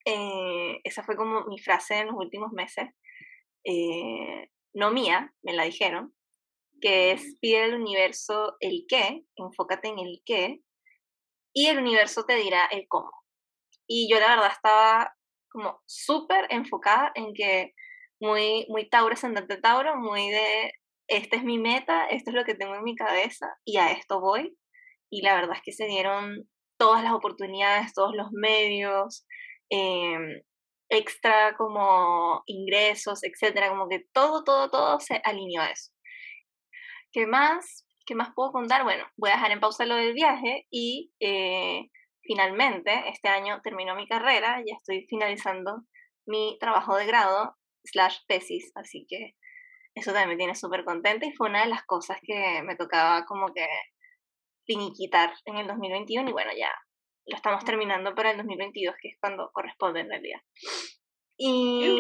eh, 0.04 0.80
esa 0.84 1.04
fue 1.04 1.16
como 1.16 1.44
mi 1.46 1.58
frase 1.58 1.98
en 1.98 2.08
los 2.08 2.16
últimos 2.16 2.52
meses. 2.52 2.88
Eh, 3.64 4.50
no 4.74 4.90
mía, 4.90 5.32
me 5.42 5.52
la 5.52 5.64
dijeron, 5.64 6.12
que 6.80 7.12
es 7.12 7.38
pide 7.40 7.62
al 7.62 7.74
universo 7.74 8.56
el 8.60 8.84
qué, 8.88 9.24
enfócate 9.36 9.88
en 9.88 10.00
el 10.00 10.22
qué, 10.26 10.60
y 11.54 11.68
el 11.68 11.78
universo 11.78 12.24
te 12.24 12.34
dirá 12.34 12.66
el 12.66 12.86
cómo. 12.88 13.12
Y 13.86 14.10
yo 14.10 14.18
la 14.18 14.30
verdad 14.30 14.50
estaba 14.52 15.14
como 15.48 15.80
súper 15.86 16.46
enfocada 16.50 17.12
en 17.14 17.32
que 17.32 17.74
muy, 18.20 18.66
muy 18.68 18.88
Tauro 18.88 19.14
ascendente 19.14 19.56
Tauro, 19.58 19.96
muy 19.96 20.30
de, 20.30 20.72
esta 21.06 21.36
es 21.36 21.44
mi 21.44 21.58
meta, 21.58 22.06
esto 22.06 22.30
es 22.30 22.36
lo 22.36 22.44
que 22.44 22.56
tengo 22.56 22.74
en 22.74 22.82
mi 22.82 22.96
cabeza 22.96 23.46
y 23.64 23.76
a 23.76 23.92
esto 23.92 24.20
voy. 24.20 24.56
Y 25.14 25.22
la 25.22 25.36
verdad 25.36 25.56
es 25.56 25.62
que 25.62 25.72
se 25.72 25.86
dieron 25.86 26.48
todas 26.76 27.04
las 27.04 27.12
oportunidades, 27.12 27.94
todos 27.94 28.16
los 28.16 28.32
medios, 28.32 29.24
em, 29.70 30.42
extra 30.88 31.54
como 31.56 32.42
ingresos, 32.46 33.22
etcétera, 33.22 33.68
como 33.68 33.88
que 33.88 34.00
todo, 34.12 34.42
todo, 34.42 34.70
todo 34.70 34.98
se 35.00 35.20
alineó 35.24 35.62
a 35.62 35.70
eso. 35.70 35.92
¿Qué 37.12 37.26
más? 37.28 37.86
¿Qué 38.06 38.16
más 38.16 38.30
puedo 38.34 38.50
contar? 38.52 38.82
Bueno, 38.82 39.04
voy 39.16 39.30
a 39.30 39.34
dejar 39.34 39.52
en 39.52 39.60
pausa 39.60 39.86
lo 39.86 39.94
del 39.94 40.14
viaje 40.14 40.66
y 40.70 41.12
eh, 41.20 41.90
finalmente 42.22 42.90
este 43.08 43.28
año 43.28 43.60
termino 43.62 43.94
mi 43.94 44.08
carrera, 44.08 44.62
ya 44.66 44.74
estoy 44.76 45.06
finalizando 45.08 45.84
mi 46.26 46.58
trabajo 46.58 46.96
de 46.96 47.06
grado 47.06 47.56
slash 47.84 48.18
tesis, 48.26 48.72
así 48.74 49.06
que 49.08 49.36
eso 49.94 50.12
también 50.12 50.30
me 50.30 50.36
tiene 50.36 50.56
súper 50.56 50.84
contenta 50.84 51.24
y 51.26 51.32
fue 51.34 51.48
una 51.48 51.62
de 51.62 51.68
las 51.70 51.84
cosas 51.84 52.18
que 52.22 52.62
me 52.64 52.74
tocaba 52.76 53.24
como 53.26 53.54
que 53.54 53.66
finiquitar 54.66 55.34
en 55.44 55.56
el 55.56 55.66
2021 55.66 56.28
y 56.28 56.32
bueno, 56.32 56.50
ya 56.56 56.72
lo 57.26 57.36
estamos 57.36 57.64
terminando 57.64 58.14
para 58.14 58.30
el 58.30 58.36
2022, 58.38 58.94
que 59.00 59.08
es 59.08 59.16
cuando 59.20 59.50
corresponde 59.52 60.00
en 60.00 60.08
realidad. 60.10 60.40
Y 61.36 61.98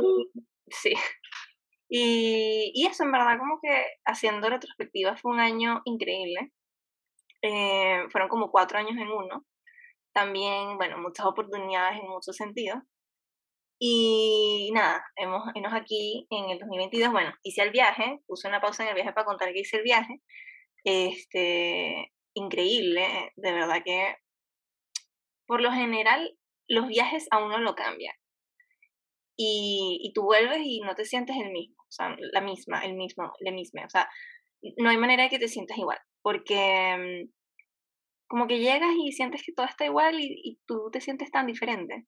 sí, 0.68 0.94
y, 1.88 2.72
y, 2.74 2.86
eso, 2.86 3.04
en 3.04 3.12
verdad, 3.12 3.38
como 3.38 3.60
que 3.60 3.86
haciendo 4.04 4.48
retrospectiva 4.48 5.16
fue 5.16 5.32
un 5.32 5.40
año 5.40 5.82
increíble. 5.84 6.52
Eh, 7.42 8.04
fueron 8.10 8.28
como 8.28 8.50
cuatro 8.50 8.78
años 8.78 8.96
en 8.96 9.08
uno. 9.08 9.44
También, 10.12 10.76
bueno, 10.76 10.98
muchas 10.98 11.26
oportunidades 11.26 12.00
en 12.00 12.08
muchos 12.08 12.36
sentidos. 12.36 12.78
Y 13.78 14.70
nada, 14.72 15.04
hemos, 15.16 15.42
hemos 15.54 15.72
aquí 15.74 16.26
en 16.30 16.50
el 16.50 16.58
2022, 16.58 17.12
bueno, 17.12 17.32
hice 17.42 17.62
el 17.62 17.70
viaje, 17.70 18.20
puse 18.26 18.48
una 18.48 18.60
pausa 18.60 18.84
en 18.84 18.90
el 18.90 18.94
viaje 18.94 19.12
para 19.12 19.26
contar 19.26 19.52
que 19.52 19.60
hice 19.60 19.78
el 19.78 19.82
viaje. 19.82 20.20
Este, 20.84 22.13
increíble, 22.34 23.32
de 23.36 23.52
verdad 23.52 23.82
que 23.84 24.16
por 25.46 25.60
lo 25.60 25.72
general 25.72 26.36
los 26.68 26.88
viajes 26.88 27.26
a 27.30 27.44
uno 27.44 27.58
lo 27.58 27.74
cambian. 27.74 28.14
Y, 29.36 30.00
y 30.02 30.12
tú 30.12 30.22
vuelves 30.22 30.60
y 30.62 30.80
no 30.80 30.94
te 30.94 31.04
sientes 31.04 31.36
el 31.36 31.50
mismo, 31.50 31.82
o 31.82 31.90
sea, 31.90 32.16
la 32.32 32.40
misma, 32.40 32.84
el 32.84 32.94
mismo, 32.94 33.32
la 33.40 33.50
misma, 33.50 33.84
o 33.84 33.90
sea, 33.90 34.08
no 34.78 34.90
hay 34.90 34.96
manera 34.96 35.24
de 35.24 35.28
que 35.28 35.40
te 35.40 35.48
sientas 35.48 35.76
igual, 35.76 35.98
porque 36.22 37.24
mm, 37.26 37.32
como 38.28 38.46
que 38.46 38.60
llegas 38.60 38.92
y 38.96 39.12
sientes 39.12 39.42
que 39.44 39.52
todo 39.52 39.66
está 39.66 39.86
igual 39.86 40.20
y, 40.20 40.40
y 40.44 40.60
tú 40.66 40.88
te 40.92 41.00
sientes 41.00 41.32
tan 41.32 41.46
diferente 41.46 42.06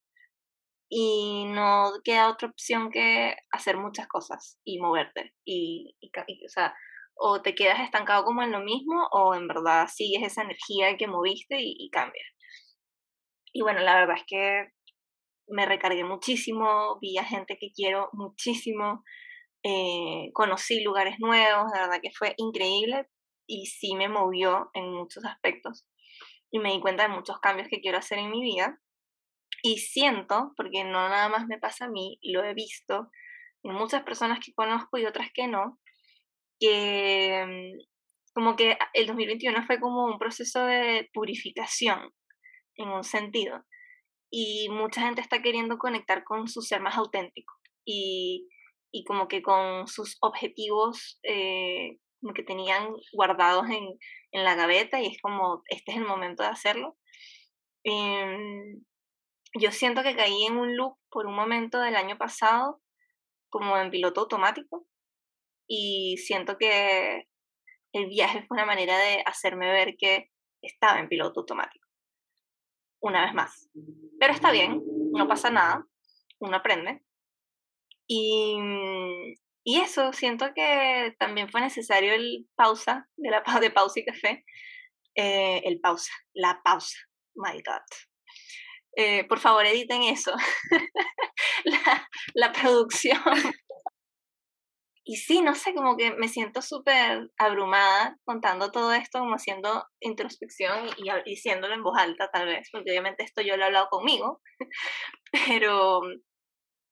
y 0.89 1.45
no 1.47 1.93
queda 2.05 2.31
otra 2.31 2.49
opción 2.49 2.91
que 2.91 3.35
hacer 3.51 3.77
muchas 3.77 4.07
cosas 4.07 4.59
y 4.65 4.79
moverte. 4.79 5.35
Y, 5.45 5.97
o 6.45 6.49
sea, 6.49 6.75
o 7.17 7.43
te 7.43 7.55
quedas 7.55 7.81
estancado 7.81 8.25
como 8.25 8.43
en 8.43 8.53
lo 8.53 8.61
mismo 8.61 9.09
o 9.13 9.35
en 9.35 9.49
verdad 9.49 9.89
sigues 9.89 10.23
esa 10.23 10.43
energía 10.43 10.97
que 10.97 11.07
moviste 11.07 11.61
y, 11.61 11.75
y 11.79 11.91
cambias. 11.91 12.27
Y 13.53 13.63
bueno, 13.63 13.81
la 13.81 13.95
verdad 13.95 14.17
es 14.17 14.25
que 14.27 14.69
me 15.49 15.67
recargué 15.67 16.05
muchísimo, 16.05 16.99
vi 17.01 17.17
a 17.19 17.25
gente 17.25 17.57
que 17.59 17.71
quiero 17.73 18.11
muchísimo, 18.13 19.03
eh, 19.63 20.31
conocí 20.33 20.83
lugares 20.83 21.17
nuevos, 21.19 21.71
la 21.73 21.83
verdad 21.83 22.01
que 22.03 22.11
fue 22.13 22.35
increíble 22.37 23.09
y 23.47 23.67
sí 23.67 23.95
me 23.95 24.09
movió 24.09 24.71
en 24.75 24.93
muchos 24.93 25.25
aspectos 25.25 25.87
y 26.51 26.59
me 26.59 26.73
di 26.73 26.81
cuenta 26.81 27.05
de 27.05 27.15
muchos 27.15 27.39
cambios 27.41 27.69
que 27.69 27.81
quiero 27.81 27.99
hacer 27.99 28.19
en 28.19 28.31
mi 28.31 28.43
vida 28.43 28.81
y 29.63 29.79
siento, 29.79 30.53
porque 30.57 30.85
no 30.85 31.09
nada 31.09 31.29
más 31.29 31.47
me 31.47 31.59
pasa 31.59 31.87
a 31.87 31.91
mí, 31.91 32.19
lo 32.23 32.45
he 32.45 32.55
visto 32.55 33.11
en 33.63 33.75
muchas 33.75 34.03
personas 34.03 34.39
que 34.45 34.53
conozco 34.53 34.99
y 34.99 35.07
otras 35.07 35.31
que 35.33 35.49
no, 35.49 35.81
que 36.59 37.45
mm, 37.47 37.97
como 38.35 38.55
que 38.55 38.77
el 38.93 39.07
2021 39.07 39.65
fue 39.65 39.81
como 39.81 40.05
un 40.05 40.19
proceso 40.19 40.65
de 40.67 41.09
purificación 41.15 42.13
en 42.77 42.89
un 42.89 43.03
sentido. 43.03 43.65
Y 44.31 44.69
mucha 44.71 45.03
gente 45.03 45.23
está 45.23 45.41
queriendo 45.41 45.79
conectar 45.79 46.25
con 46.25 46.49
su 46.49 46.61
ser 46.61 46.81
más 46.81 46.97
auténtico 46.97 47.55
y, 47.87 48.49
y 48.93 49.05
como 49.05 49.29
que 49.29 49.41
con 49.41 49.87
sus 49.87 50.19
objetivos 50.21 51.19
eh, 51.23 51.99
que 52.35 52.43
tenían 52.43 52.89
guardados 53.13 53.67
en, 53.71 53.87
en, 54.33 54.45
la 54.45 54.55
gaveta 54.55 55.01
y 55.01 55.07
es 55.07 55.21
como, 55.23 55.63
este 55.69 55.93
es 55.93 55.99
el 55.99 56.05
momento 56.05 56.43
de 56.43 56.49
hacerlo. 56.49 56.97
Eh, 57.85 58.77
yo 59.59 59.71
siento 59.73 60.03
que 60.03 60.17
caí 60.17 60.45
en 60.45 60.57
un 60.57 60.77
loop 60.77 60.99
por 61.11 61.27
un 61.27 61.35
momento 61.35 61.81
del 61.81 61.97
año 61.97 62.19
pasado, 62.19 62.83
como 63.49 63.79
en 63.79 63.91
piloto 63.91 64.23
automático, 64.23 64.87
y 65.67 66.17
siento 66.19 66.57
que 66.59 67.27
el 67.93 68.07
viaje 68.07 68.45
fue 68.47 68.57
una 68.57 68.67
manera 68.67 68.99
de 68.99 69.23
hacerme 69.25 69.71
ver 69.73 69.97
que 69.97 70.31
estaba 70.63 70.99
en 71.01 71.09
piloto 71.09 71.41
automático. 71.41 71.87
Una 73.01 73.25
vez 73.25 73.35
más. 73.35 73.69
Pero 74.19 74.33
está 74.33 74.51
bien, 74.51 74.83
no 75.13 75.29
pasa 75.29 75.51
nada, 75.51 75.85
uno 76.41 76.57
aprende. 76.57 77.03
Y, 78.09 78.57
y 79.65 79.81
eso, 79.81 80.13
siento 80.13 80.53
que 80.55 81.15
también 81.19 81.49
fue 81.49 81.61
necesario 81.61 82.15
el 82.15 82.47
pausa, 82.55 83.09
de 83.17 83.31
la 83.31 83.43
de 83.61 83.71
pausa 83.71 84.01
y 84.01 84.05
café. 84.05 84.45
Eh, 85.15 85.63
el 85.65 85.81
pausa, 85.81 86.13
la 86.35 86.61
pausa, 86.63 86.99
my 87.35 87.63
God. 87.63 87.83
Eh, 88.97 89.25
por 89.25 89.41
favor, 89.41 89.67
editen 89.67 90.03
eso. 90.05 90.33
la, 91.65 92.09
la, 92.35 92.53
producción. 92.53 93.21
Y 95.09 95.17
sí, 95.17 95.41
no 95.41 95.55
sé, 95.55 95.73
como 95.73 95.97
que 95.97 96.11
me 96.17 96.27
siento 96.27 96.61
súper 96.63 97.31
abrumada 97.39 98.19
contando 98.25 98.73
todo 98.73 98.93
esto, 98.93 99.21
como 99.21 99.37
haciendo 99.37 99.87
introspección 100.01 100.89
y, 100.99 101.09
y 101.09 101.31
diciéndolo 101.31 101.75
en 101.75 101.85
voz 101.85 101.97
alta, 101.97 102.29
tal 102.33 102.47
vez, 102.47 102.69
porque 102.73 102.91
obviamente 102.91 103.23
esto 103.23 103.41
yo 103.41 103.57
lo 103.57 103.63
he 103.63 103.67
hablado 103.67 103.89
conmigo, 103.89 104.43
pero, 105.33 106.01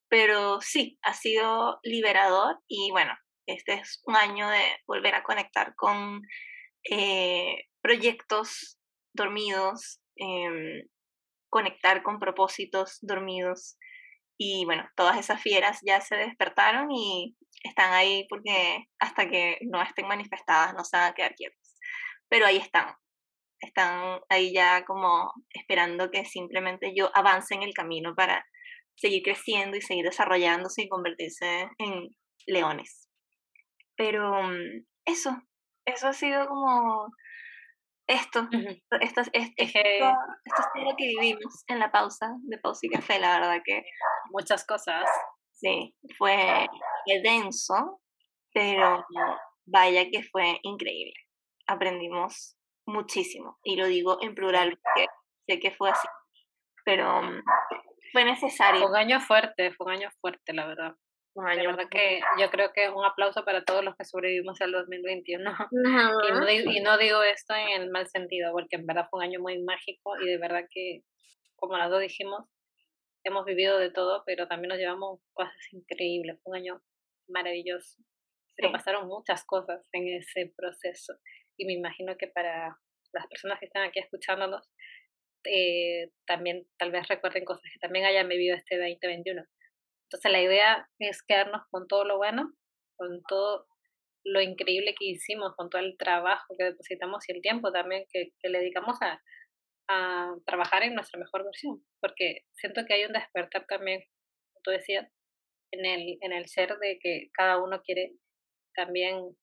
pero 0.09 0.61
sí, 0.61 0.97
ha 1.03 1.13
sido 1.13 1.81
liberador 1.83 2.61
y 2.69 2.93
bueno, 2.93 3.13
este 3.47 3.75
es 3.75 4.01
un 4.07 4.15
año 4.15 4.49
de 4.49 4.63
volver 4.87 5.17
a 5.17 5.25
conectar 5.25 5.75
con 5.75 6.23
eh, 6.89 7.65
proyectos 7.83 8.79
dormidos, 9.13 10.01
eh, 10.17 10.85
conectar 11.51 12.05
con 12.05 12.21
propósitos 12.21 12.99
dormidos. 13.03 13.77
Y 14.39 14.65
bueno, 14.65 14.89
todas 14.97 15.19
esas 15.19 15.41
fieras 15.41 15.81
ya 15.87 16.01
se 16.01 16.17
despertaron 16.17 16.91
y 16.91 17.37
están 17.63 17.93
ahí 17.93 18.27
porque 18.29 18.87
hasta 18.99 19.29
que 19.29 19.59
no 19.63 19.81
estén 19.83 20.07
manifestadas 20.09 20.75
no 20.75 20.85
se 20.85 20.97
van 20.97 21.11
a 21.11 21.15
quedar 21.15 21.35
quietas. 21.35 21.77
Pero 22.29 22.47
ahí 22.47 22.57
están. 22.57 22.95
Están 23.61 24.21
ahí 24.29 24.53
ya 24.53 24.85
como 24.85 25.33
esperando 25.51 26.11
que 26.11 26.25
simplemente 26.25 26.93
yo 26.95 27.11
avance 27.15 27.55
en 27.55 27.63
el 27.63 27.73
camino 27.73 28.15
para 28.15 28.45
seguir 28.97 29.23
creciendo 29.23 29.77
y 29.77 29.83
seguir 29.83 30.05
desarrollándose 30.05 30.83
y 30.83 30.89
convertirse 30.89 31.69
en 31.79 32.09
leones. 32.47 33.09
Pero 33.97 34.43
mm, 34.43 34.85
eso, 35.07 35.37
eso 35.87 36.09
ha 36.09 36.13
sido 36.13 36.47
como 36.47 37.09
esto, 38.07 38.49
esto, 39.01 39.21
es, 39.21 39.31
esto, 39.33 39.51
es 39.57 40.85
lo 40.85 40.97
que 40.97 41.07
vivimos 41.07 41.65
en 41.69 41.79
la 41.79 41.91
pausa 41.91 42.35
de 42.43 42.59
pausa 42.59 42.81
y 42.83 42.91
café, 42.91 43.19
la 43.19 43.39
verdad 43.39 43.63
que... 43.65 43.83
Muchas 44.31 44.67
cosas. 44.67 45.09
Sí, 45.53 45.95
fue 46.19 46.67
denso, 47.23 48.01
pero 48.53 49.05
vaya 49.67 50.11
que 50.11 50.23
fue 50.25 50.59
increíble. 50.63 51.15
Aprendimos 51.67 52.57
muchísimo, 52.87 53.59
y 53.65 53.77
lo 53.77 53.87
digo 53.87 54.19
en 54.21 54.35
plural 54.35 54.79
porque 54.83 55.07
sé 55.47 55.59
que 55.59 55.71
fue 55.71 55.91
así, 55.91 56.07
pero 56.85 57.23
mm, 57.23 57.43
fue 58.13 58.25
necesario. 58.25 58.83
Fue 58.83 58.91
un 58.91 58.97
año 58.97 59.21
fuerte, 59.21 59.73
fue 59.73 59.87
un 59.87 59.93
año 59.93 60.11
fuerte, 60.21 60.53
la 60.53 60.67
verdad. 60.67 60.95
De 61.35 61.67
verdad 61.67 61.89
que 61.91 62.21
yo 62.39 62.49
creo 62.51 62.73
que 62.73 62.89
un 62.89 63.05
aplauso 63.05 63.45
para 63.45 63.65
todos 63.65 63.85
los 63.85 63.97
que 63.97 64.05
sobrevivimos 64.05 64.61
al 64.61 64.71
2021. 64.71 65.51
Y, 65.73 66.33
no 66.33 66.47
digo, 66.47 66.71
y 66.71 66.81
no 66.81 66.97
digo 66.97 67.23
esto 67.25 67.55
en 67.55 67.83
el 67.83 67.91
mal 67.91 68.07
sentido, 68.09 68.53
porque 68.53 68.77
en 68.77 68.87
verdad 68.87 69.09
fue 69.11 69.19
un 69.19 69.25
año 69.25 69.41
muy 69.41 69.61
mágico 69.63 70.17
y 70.21 70.27
de 70.27 70.39
verdad 70.39 70.65
que, 70.71 71.03
como 71.57 71.77
las 71.77 71.91
dos 71.91 72.01
dijimos, 72.01 72.49
hemos 73.25 73.45
vivido 73.45 73.79
de 73.79 73.91
todo, 73.91 74.23
pero 74.25 74.47
también 74.47 74.69
nos 74.69 74.79
llevamos 74.79 75.21
cosas 75.33 75.55
increíbles. 75.73 76.39
Fue 76.43 76.53
un 76.53 76.63
año 76.63 76.83
maravilloso. 77.29 78.01
Pero 78.57 78.71
pasaron 78.71 79.09
muchas 79.09 79.45
cosas 79.45 79.89
en 79.93 80.07
ese 80.07 80.53
proceso. 80.57 81.15
Y 81.57 81.67
me 81.67 81.73
imagino 81.73 82.17
que 82.17 82.29
para 82.29 82.79
las 83.13 83.27
personas 83.27 83.59
que 83.59 83.67
están 83.67 83.83
aquí 83.83 83.99
escuchándonos, 83.99 84.71
eh, 85.45 86.11
también 86.27 86.65
tal 86.79 86.93
vez 86.93 87.09
recuerden 87.09 87.45
cosas 87.45 87.65
que 87.73 87.81
también 87.81 88.05
hayan 88.05 88.29
vivido 88.29 88.57
este 88.57 88.79
2021 88.79 89.45
entonces 90.15 90.31
la 90.31 90.43
idea 90.43 90.89
es 91.01 91.25
quedarnos 91.25 91.63
con 91.73 91.89
todo 91.89 92.05
lo 92.05 92.19
bueno, 92.19 92.53
con 92.97 93.21
todo 93.29 93.67
lo 94.25 94.41
increíble 94.41 94.95
que 94.97 95.07
hicimos, 95.07 95.57
con 95.57 95.69
todo 95.71 95.83
el 95.83 95.97
trabajo 95.99 96.55
que 96.57 96.67
depositamos 96.67 97.29
y 97.29 97.33
el 97.33 97.43
tiempo 97.43 97.73
también 97.73 98.07
que, 98.13 98.31
le 98.45 98.61
dedicamos 98.61 98.97
a, 99.03 99.21
a 99.89 100.37
trabajar 100.47 100.85
en 100.85 100.95
nuestra 100.95 101.19
mejor 101.19 101.43
versión, 101.45 101.85
porque 102.01 102.45
siento 102.53 102.85
que 102.87 102.95
hay 102.95 103.05
un 103.07 103.13
despertar 103.13 103.67
también, 103.67 104.05
como 104.53 104.63
tú 104.63 104.71
decías, 104.71 105.11
en 105.73 105.85
el, 105.85 106.17
en 106.21 106.33
el 106.33 106.47
ser 106.47 106.79
de 106.79 107.01
que 107.01 107.31
cada 107.33 107.61
uno 107.61 107.83
quiere 107.83 108.13
también 108.77 109.37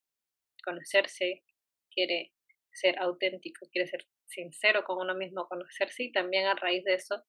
conocerse, 0.64 1.44
quiere 1.94 2.32
ser 2.72 2.98
auténtico, 2.98 3.68
quiere 3.74 3.90
ser 3.90 4.08
sincero 4.26 4.86
con 4.86 5.00
uno 5.00 5.16
mismo, 5.16 5.50
conocerse 5.50 6.04
y 6.04 6.14
también 6.14 6.48
a 6.48 6.56
raíz 6.56 6.86
de 6.86 6.94
eso 6.94 7.22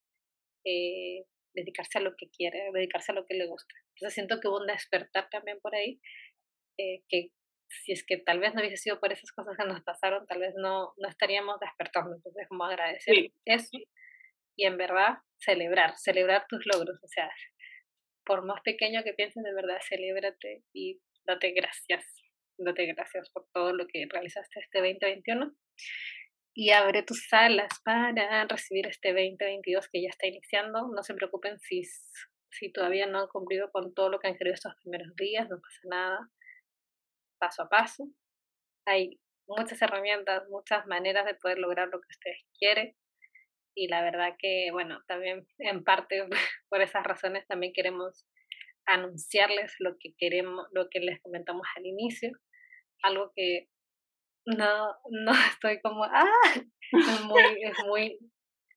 eh, 0.63 1.25
dedicarse 1.53 1.97
a 1.97 2.01
lo 2.01 2.15
que 2.15 2.29
quiere, 2.29 2.71
dedicarse 2.73 3.11
a 3.11 3.15
lo 3.15 3.25
que 3.25 3.35
le 3.35 3.47
gusta. 3.47 3.73
Entonces 3.95 4.13
siento 4.13 4.39
que 4.39 4.47
hubo 4.47 4.59
un 4.59 4.67
despertar 4.67 5.29
también 5.29 5.59
por 5.61 5.75
ahí, 5.75 5.99
eh, 6.77 7.03
que 7.07 7.29
si 7.69 7.91
es 7.91 8.05
que 8.05 8.17
tal 8.17 8.39
vez 8.39 8.53
no 8.53 8.61
hubiese 8.61 8.77
sido 8.77 8.99
por 8.99 9.11
esas 9.11 9.31
cosas 9.31 9.57
que 9.57 9.65
nos 9.65 9.81
pasaron, 9.83 10.25
tal 10.27 10.39
vez 10.39 10.53
no, 10.55 10.93
no 10.97 11.09
estaríamos 11.09 11.59
despertando. 11.59 12.15
Entonces, 12.15 12.47
como 12.47 12.65
agradecer 12.65 13.31
eso 13.45 13.77
y 14.55 14.65
en 14.65 14.77
verdad 14.77 15.17
celebrar, 15.39 15.95
celebrar 15.97 16.45
tus 16.47 16.65
logros. 16.65 16.99
O 17.03 17.07
sea, 17.07 17.29
por 18.25 18.45
más 18.45 18.61
pequeño 18.61 19.03
que 19.03 19.13
pienses, 19.13 19.43
de 19.43 19.53
verdad, 19.53 19.79
celébrate 19.87 20.63
y 20.73 20.99
date 21.25 21.51
gracias. 21.51 22.05
Date 22.57 22.85
gracias 22.93 23.29
por 23.31 23.47
todo 23.51 23.73
lo 23.73 23.87
que 23.87 24.05
realizaste 24.09 24.59
este 24.59 24.79
2021 24.79 25.53
y 26.53 26.69
abre 26.71 27.03
tus 27.03 27.31
alas 27.33 27.69
para 27.83 28.45
recibir 28.45 28.87
este 28.87 29.09
2022 29.09 29.89
que 29.89 30.03
ya 30.03 30.09
está 30.09 30.27
iniciando. 30.27 30.87
No 30.87 31.03
se 31.03 31.15
preocupen 31.15 31.59
si, 31.59 31.83
si 32.51 32.71
todavía 32.71 33.07
no 33.07 33.21
han 33.21 33.27
cumplido 33.27 33.71
con 33.71 33.93
todo 33.93 34.09
lo 34.09 34.19
que 34.19 34.27
han 34.27 34.37
querido 34.37 34.53
estos 34.53 34.75
primeros 34.81 35.15
días, 35.15 35.49
no 35.49 35.59
pasa 35.59 35.79
nada. 35.85 36.29
Paso 37.39 37.63
a 37.63 37.69
paso. 37.69 38.07
Hay 38.85 39.19
muchas 39.47 39.81
herramientas, 39.81 40.43
muchas 40.49 40.85
maneras 40.85 41.25
de 41.25 41.35
poder 41.35 41.57
lograr 41.57 41.87
lo 41.89 41.99
que 41.99 42.07
ustedes 42.09 42.39
quieren. 42.57 42.95
y 43.75 43.87
la 43.87 44.03
verdad 44.03 44.35
que, 44.37 44.69
bueno, 44.71 45.01
también 45.07 45.47
en 45.57 45.83
parte 45.83 46.27
por 46.69 46.81
esas 46.81 47.03
razones 47.03 47.47
también 47.47 47.73
queremos 47.73 48.27
anunciarles 48.85 49.73
lo 49.79 49.97
que 49.99 50.13
queremos, 50.17 50.67
lo 50.73 50.89
que 50.89 50.99
les 50.99 51.21
comentamos 51.21 51.65
al 51.75 51.85
inicio, 51.85 52.31
algo 53.01 53.31
que 53.35 53.69
no, 54.45 54.95
no 55.09 55.31
estoy 55.53 55.81
como, 55.81 56.03
ah, 56.03 56.25
es 56.91 57.21
muy, 57.21 57.43
es 57.63 57.85
muy, 57.85 58.17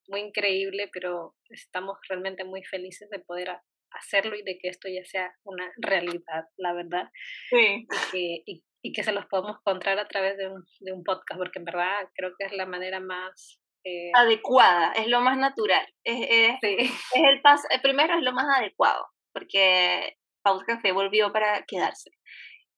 muy 0.08 0.20
increíble, 0.20 0.88
pero 0.92 1.34
estamos 1.50 1.98
realmente 2.08 2.44
muy 2.44 2.64
felices 2.64 3.08
de 3.10 3.20
poder 3.20 3.56
hacerlo 3.90 4.36
y 4.36 4.42
de 4.42 4.58
que 4.58 4.68
esto 4.68 4.88
ya 4.88 5.04
sea 5.04 5.34
una 5.44 5.70
realidad, 5.76 6.44
la 6.56 6.72
verdad. 6.72 7.10
Sí. 7.50 7.86
Y 7.86 8.10
que, 8.10 8.42
y, 8.46 8.64
y 8.82 8.92
que 8.92 9.02
se 9.02 9.12
los 9.12 9.26
podemos 9.26 9.58
encontrar 9.58 9.98
a 9.98 10.08
través 10.08 10.36
de 10.36 10.48
un, 10.48 10.64
de 10.80 10.92
un 10.92 11.02
podcast, 11.02 11.38
porque 11.38 11.58
en 11.58 11.64
verdad 11.64 12.08
creo 12.14 12.34
que 12.38 12.46
es 12.46 12.52
la 12.52 12.66
manera 12.66 13.00
más 13.00 13.60
eh, 13.84 14.10
adecuada, 14.14 14.92
es 14.92 15.08
lo 15.08 15.20
más 15.20 15.38
natural. 15.38 15.86
Es, 16.04 16.26
es, 16.28 16.58
es 16.62 16.90
el 17.14 17.40
paso, 17.42 17.66
el 17.70 17.80
primero 17.80 18.14
es 18.14 18.22
lo 18.22 18.32
más 18.32 18.46
adecuado, 18.58 19.06
porque 19.32 20.16
Pausa 20.42 20.64
Café 20.66 20.92
volvió 20.92 21.32
para 21.32 21.64
quedarse. 21.66 22.10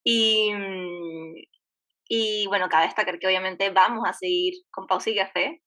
Y, 0.05 0.53
mm, 0.55 1.35
y 2.09 2.47
bueno, 2.49 2.69
cabe 2.69 2.87
destacar 2.87 3.19
que 3.19 3.27
obviamente 3.27 3.71
vamos 3.71 4.09
a 4.09 4.15
seguir 4.15 4.55
con 4.71 4.87
Pausa 4.87 5.11
y 5.11 5.17
Café. 5.17 5.63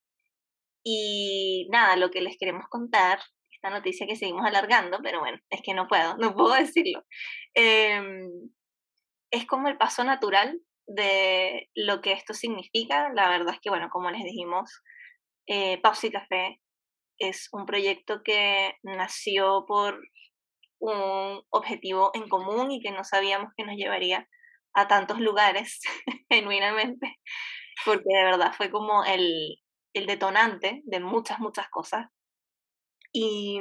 Y 0.84 1.68
nada, 1.72 1.96
lo 1.96 2.10
que 2.10 2.22
les 2.22 2.38
queremos 2.38 2.66
contar, 2.68 3.20
esta 3.52 3.70
noticia 3.70 4.08
que 4.08 4.16
seguimos 4.16 4.46
alargando, 4.46 5.00
pero 5.04 5.20
bueno, 5.20 5.38
es 5.52 5.62
que 5.64 5.76
no 5.76 5.88
puedo, 5.88 6.18
no 6.18 6.34
puedo 6.34 6.54
decirlo. 6.56 7.04
Em, 7.54 8.30
es 9.32 9.46
como 9.46 9.68
el 9.68 9.78
paso 9.78 10.04
natural 10.04 10.60
de 10.88 11.70
lo 11.76 12.02
que 12.02 12.14
esto 12.14 12.34
significa. 12.34 13.12
La 13.14 13.30
verdad 13.30 13.54
es 13.54 13.60
que, 13.62 13.70
bueno, 13.70 13.90
como 13.92 14.10
les 14.10 14.24
dijimos, 14.24 14.82
eh, 15.48 15.80
Pausa 15.82 16.08
y 16.08 16.12
Café 16.12 16.62
es 17.20 17.50
un 17.52 17.68
proyecto 17.68 18.22
que 18.24 18.76
nació 18.82 19.66
por 19.68 20.02
un 20.80 21.44
objetivo 21.52 22.10
en 22.16 22.28
común 22.28 22.72
y 22.72 22.82
que 22.82 22.92
no 22.92 23.04
sabíamos 23.04 23.54
que 23.56 23.64
nos 23.64 23.76
llevaría 23.76 24.28
a 24.74 24.88
tantos 24.88 25.20
lugares, 25.20 25.82
genuinamente, 26.30 27.20
porque 27.86 28.06
de 28.08 28.24
verdad 28.24 28.54
fue 28.54 28.70
como 28.70 29.04
el, 29.04 29.58
el 29.94 30.06
detonante 30.06 30.82
de 30.86 31.00
muchas, 31.00 31.40
muchas 31.40 31.70
cosas. 31.70 32.08
Y, 33.14 33.60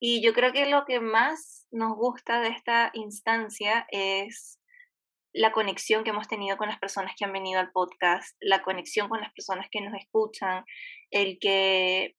y 0.00 0.22
yo 0.22 0.32
creo 0.32 0.52
que 0.52 0.66
lo 0.66 0.84
que 0.84 1.00
más 1.00 1.66
nos 1.70 1.96
gusta 1.96 2.40
de 2.40 2.48
esta 2.48 2.90
instancia 2.94 3.86
es 3.90 4.58
la 5.32 5.52
conexión 5.52 6.04
que 6.04 6.10
hemos 6.10 6.26
tenido 6.26 6.56
con 6.56 6.68
las 6.68 6.78
personas 6.78 7.14
que 7.16 7.24
han 7.24 7.32
venido 7.32 7.60
al 7.60 7.70
podcast, 7.70 8.36
la 8.40 8.62
conexión 8.62 9.08
con 9.08 9.20
las 9.20 9.32
personas 9.32 9.68
que 9.70 9.80
nos 9.80 9.94
escuchan, 9.94 10.64
el 11.10 11.38
que 11.38 12.16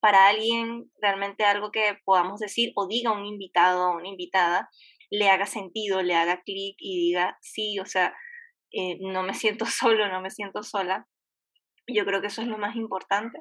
para 0.00 0.28
alguien 0.28 0.90
realmente 1.00 1.44
algo 1.44 1.70
que 1.72 1.98
podamos 2.04 2.38
decir 2.38 2.72
o 2.76 2.86
diga 2.86 3.12
un 3.12 3.24
invitado 3.24 3.88
o 3.88 3.96
una 3.96 4.08
invitada 4.08 4.68
le 5.10 5.28
haga 5.28 5.46
sentido, 5.46 6.02
le 6.02 6.14
haga 6.14 6.42
clic 6.42 6.76
y 6.78 7.08
diga, 7.08 7.38
sí, 7.42 7.78
o 7.78 7.86
sea, 7.86 8.14
eh, 8.72 8.98
no 9.00 9.22
me 9.22 9.34
siento 9.34 9.66
solo, 9.66 10.08
no 10.08 10.20
me 10.20 10.30
siento 10.30 10.62
sola. 10.62 11.06
Yo 11.86 12.04
creo 12.04 12.20
que 12.20 12.28
eso 12.28 12.42
es 12.42 12.48
lo 12.48 12.58
más 12.58 12.76
importante. 12.76 13.38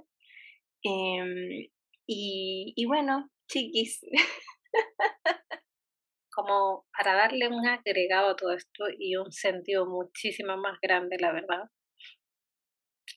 Em, 0.83 1.69
y, 2.07 2.73
y 2.75 2.85
bueno, 2.85 3.29
chiquis. 3.47 4.01
como 6.33 6.85
para 6.97 7.13
darle 7.13 7.47
un 7.47 7.67
agregado 7.67 8.31
a 8.31 8.35
todo 8.35 8.53
esto 8.53 8.85
y 8.97 9.15
un 9.15 9.31
sentido 9.31 9.85
muchísimo 9.85 10.57
más 10.57 10.79
grande, 10.81 11.17
la 11.19 11.31
verdad, 11.31 11.69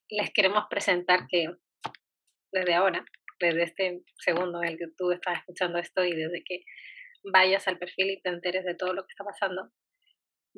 les 0.09 0.31
queremos 0.33 0.65
presentar 0.69 1.27
que 1.29 1.47
desde 2.53 2.75
ahora, 2.75 3.05
desde 3.41 3.65
este 3.65 4.03
segundo 4.19 4.63
en 4.63 4.71
el 4.71 4.79
que 4.79 4.89
tú 4.97 5.11
estás 5.11 5.39
escuchando 5.39 5.79
esto 5.79 6.05
y 6.05 6.15
desde 6.15 6.43
que 6.45 6.61
vayas 7.33 7.67
al 7.69 7.79
perfil 7.79 8.11
y 8.11 8.21
te 8.23 8.31
enteres 8.31 8.65
de 8.65 8.75
todo 8.75 8.93
lo 8.93 9.03
que 9.03 9.13
está 9.13 9.25
pasando, 9.25 9.71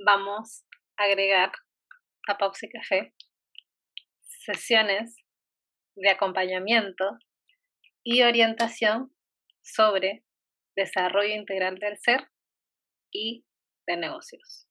vamos 0.05 0.65
a 0.97 1.05
agregar 1.05 1.53
a 2.29 2.37
Pausa 2.39 2.67
y 2.67 2.71
Café 2.71 3.15
sesiones 4.53 5.17
de 5.95 6.11
acompañamiento 6.11 7.19
y 8.03 8.23
orientación 8.23 9.15
sobre 9.63 10.25
desarrollo 10.77 11.35
integral 11.35 11.79
del 11.79 11.99
ser 11.99 12.29
y 13.13 13.45
de 13.87 13.97
negocios. 13.97 14.67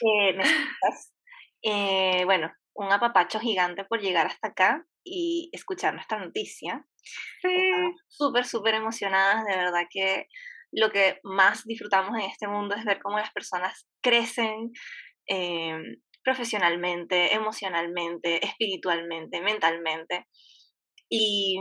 Eh, 0.00 0.38
eh, 1.62 2.24
bueno, 2.24 2.52
un 2.74 2.92
apapacho 2.92 3.40
gigante 3.40 3.84
por 3.84 4.00
llegar 4.00 4.26
hasta 4.26 4.48
acá 4.48 4.86
y 5.04 5.50
escuchar 5.52 5.94
nuestra 5.94 6.18
noticia. 6.18 6.86
Súper, 8.08 8.44
súper 8.44 8.74
emocionadas, 8.74 9.44
de 9.44 9.56
verdad 9.56 9.82
que 9.90 10.26
lo 10.72 10.90
que 10.90 11.18
más 11.22 11.64
disfrutamos 11.64 12.18
en 12.18 12.30
este 12.30 12.48
mundo 12.48 12.74
es 12.74 12.84
ver 12.84 13.00
cómo 13.00 13.18
las 13.18 13.32
personas 13.32 13.88
crecen 14.02 14.72
eh, 15.28 15.78
profesionalmente, 16.22 17.34
emocionalmente, 17.34 18.44
espiritualmente, 18.44 19.40
mentalmente. 19.40 20.26
Y 21.08 21.60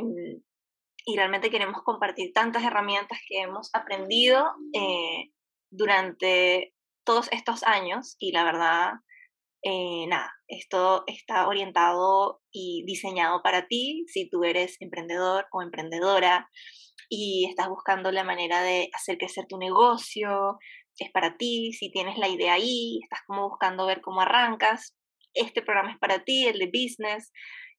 y 1.05 1.15
realmente 1.15 1.51
queremos 1.51 1.83
compartir 1.83 2.33
tantas 2.33 2.63
herramientas 2.63 3.19
que 3.27 3.41
hemos 3.41 3.69
aprendido 3.73 4.53
eh, 4.73 5.31
durante 5.69 6.73
todos 7.05 7.31
estos 7.31 7.63
años 7.63 8.15
y 8.17 8.31
la 8.31 8.43
verdad, 8.43 8.93
eh, 9.67 10.05
nada, 10.07 10.31
esto 10.47 11.03
está 11.07 11.47
orientado 11.47 12.39
y 12.51 12.83
diseñado 12.85 13.41
para 13.41 13.65
ti 13.65 14.05
si 14.07 14.29
tú 14.29 14.43
eres 14.43 14.79
emprendedor 14.79 15.47
o 15.51 15.63
emprendedora 15.63 16.47
y 17.09 17.47
estás 17.49 17.67
buscando 17.67 18.11
la 18.11 18.23
manera 18.23 18.61
de 18.61 18.89
hacer 18.93 19.17
crecer 19.17 19.45
tu 19.49 19.57
negocio, 19.57 20.59
es 20.99 21.11
para 21.11 21.37
ti, 21.37 21.73
si 21.73 21.91
tienes 21.91 22.19
la 22.19 22.27
idea 22.27 22.53
ahí, 22.53 22.99
estás 23.01 23.21
como 23.25 23.49
buscando 23.49 23.87
ver 23.87 24.01
cómo 24.01 24.21
arrancas, 24.21 24.95
este 25.33 25.63
programa 25.63 25.93
es 25.93 25.97
para 25.97 26.23
ti, 26.23 26.45
el 26.45 26.59
de 26.59 26.67
business, 26.67 27.31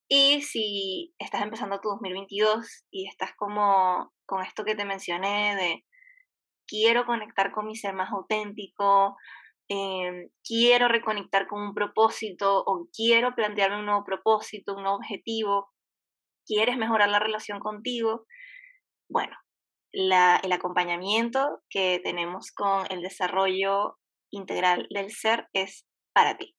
y 0.08 0.42
si 0.42 1.14
estás 1.20 1.42
empezando 1.42 1.80
tu 1.80 1.88
2022 1.90 2.84
y 2.90 3.06
estás 3.06 3.30
como 3.36 4.12
con 4.26 4.42
esto 4.42 4.64
que 4.64 4.74
te 4.74 4.84
mencioné 4.84 5.54
de 5.54 5.84
quiero 6.66 7.06
conectar 7.06 7.52
con 7.52 7.66
mi 7.66 7.76
ser 7.76 7.94
más 7.94 8.10
auténtico, 8.10 9.16
em, 9.68 10.28
quiero 10.44 10.88
reconectar 10.88 11.46
con 11.46 11.60
un 11.60 11.74
propósito 11.74 12.62
o 12.66 12.88
quiero 12.92 13.34
plantearme 13.34 13.78
un 13.80 13.86
nuevo 13.86 14.04
propósito, 14.04 14.74
un 14.74 14.82
nuevo 14.82 14.98
objetivo, 14.98 15.70
quieres 16.46 16.76
mejorar 16.76 17.08
la 17.08 17.18
relación 17.18 17.60
contigo, 17.60 18.26
bueno, 19.08 19.36
la, 19.92 20.40
el 20.42 20.52
acompañamiento 20.52 21.62
que 21.70 22.00
tenemos 22.04 22.52
con 22.52 22.86
el 22.90 23.02
desarrollo 23.02 23.98
integral 24.30 24.86
del 24.90 25.10
ser 25.10 25.48
es 25.52 25.86
para 26.12 26.36
ti. 26.36 26.56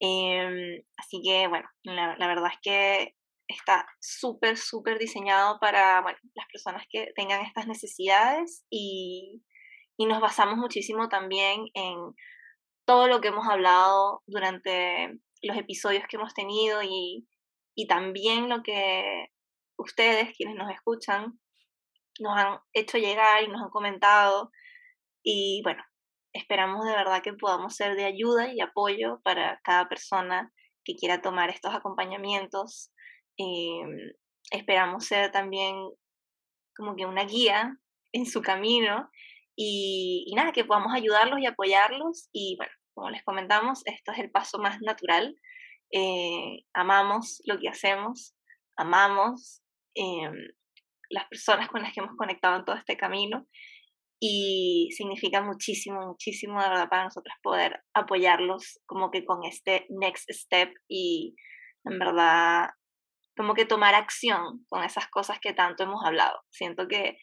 Em, 0.00 0.82
así 0.96 1.20
que, 1.22 1.46
bueno, 1.46 1.68
la, 1.84 2.26
verdad 2.26 2.50
es 2.52 2.58
que 2.60 3.14
está 3.46 3.86
súper, 4.00 4.56
súper 4.56 4.98
diseñado 4.98 5.58
para 5.60 6.00
bueno, 6.02 6.18
las 6.34 6.46
personas 6.48 6.84
que 6.90 7.12
tengan 7.14 7.44
estas 7.44 7.66
necesidades 7.68 8.64
y, 8.70 9.42
y, 9.96 10.06
nos 10.06 10.20
basamos 10.20 10.56
muchísimo 10.56 11.08
también 11.08 11.66
en 11.74 11.96
todo 12.84 13.08
lo 13.08 13.20
que 13.20 13.28
hemos 13.28 13.48
hablado 13.48 14.22
durante 14.26 15.18
los 15.42 15.56
episodios 15.56 16.04
que 16.08 16.16
hemos 16.16 16.34
tenido 16.34 16.82
y, 16.82 17.26
y 17.74 17.86
también 17.86 18.48
lo 18.48 18.62
que 18.62 19.26
ustedes, 19.76 20.36
quienes 20.36 20.56
nos 20.56 20.70
escuchan, 20.70 21.40
nos 22.20 22.36
han 22.36 22.58
hecho 22.72 22.98
llegar 22.98 23.42
y 23.42 23.48
nos 23.48 23.62
han 23.62 23.70
comentado. 23.70 24.50
Y 25.22 25.62
bueno, 25.64 25.82
Esperamos 26.32 26.86
de 26.86 26.92
verdad 26.92 27.22
que 27.22 27.34
podamos 27.34 27.76
ser 27.76 27.94
de 27.94 28.06
ayuda 28.06 28.52
y 28.52 28.60
apoyo 28.60 29.20
para 29.22 29.60
cada 29.62 29.88
persona 29.88 30.50
que 30.82 30.94
quiera 30.94 31.20
tomar 31.20 31.50
estos 31.50 31.74
acompañamientos. 31.74 32.90
Em, 33.36 34.12
esperamos 34.50 35.04
ser 35.04 35.30
también 35.30 35.76
como 36.74 36.96
que 36.96 37.04
una 37.04 37.24
guía 37.24 37.76
en 38.12 38.24
su 38.24 38.40
camino 38.40 39.10
y, 39.64 40.34
nada, 40.34 40.52
que 40.52 40.64
podamos 40.64 40.92
ayudarlos 40.92 41.38
y 41.40 41.46
apoyarlos. 41.46 42.28
Y 42.32 42.56
bueno, 42.56 42.72
como 42.94 43.10
les 43.10 43.22
comentamos, 43.22 43.82
esto 43.86 44.12
es 44.12 44.18
el 44.18 44.30
paso 44.30 44.58
más 44.58 44.80
natural. 44.80 45.36
Eh, 45.92 46.64
amamos 46.74 47.40
lo 47.46 47.58
que 47.58 47.68
hacemos, 47.68 48.34
amamos 48.76 49.62
em, 49.94 50.34
las 51.10 51.28
personas 51.28 51.68
con 51.68 51.82
las 51.82 51.92
que 51.92 52.00
hemos 52.00 52.16
conectado 52.16 52.56
en 52.56 52.64
todo 52.64 52.76
este 52.76 52.96
camino 52.96 53.46
y 54.18 54.88
significa 54.96 55.42
muchísimo, 55.42 56.00
muchísimo 56.06 56.62
de 56.62 56.68
verdad 56.68 56.88
para 56.88 57.04
nosotros 57.04 57.34
poder 57.42 57.82
apoyarlos 57.92 58.80
como 58.86 59.10
que 59.10 59.24
con 59.24 59.44
este 59.44 59.86
next 59.90 60.30
step 60.30 60.72
y 60.88 61.34
en 61.84 61.98
verdad 61.98 62.70
como 63.36 63.54
que 63.54 63.66
tomar 63.66 63.94
acción 63.94 64.64
con 64.68 64.82
esas 64.84 65.08
cosas 65.08 65.38
que 65.40 65.52
tanto 65.52 65.82
hemos 65.82 66.04
hablado. 66.04 66.40
Siento 66.50 66.88
que 66.88 67.18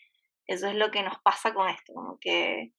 eso 0.50 0.68
es 0.68 0.76
lo 0.76 0.90
que 0.90 1.04
nos 1.04 1.20
pasa 1.20 1.54
con 1.54 1.70
esto, 1.70 1.94
como 1.94 2.18
que 2.20 2.74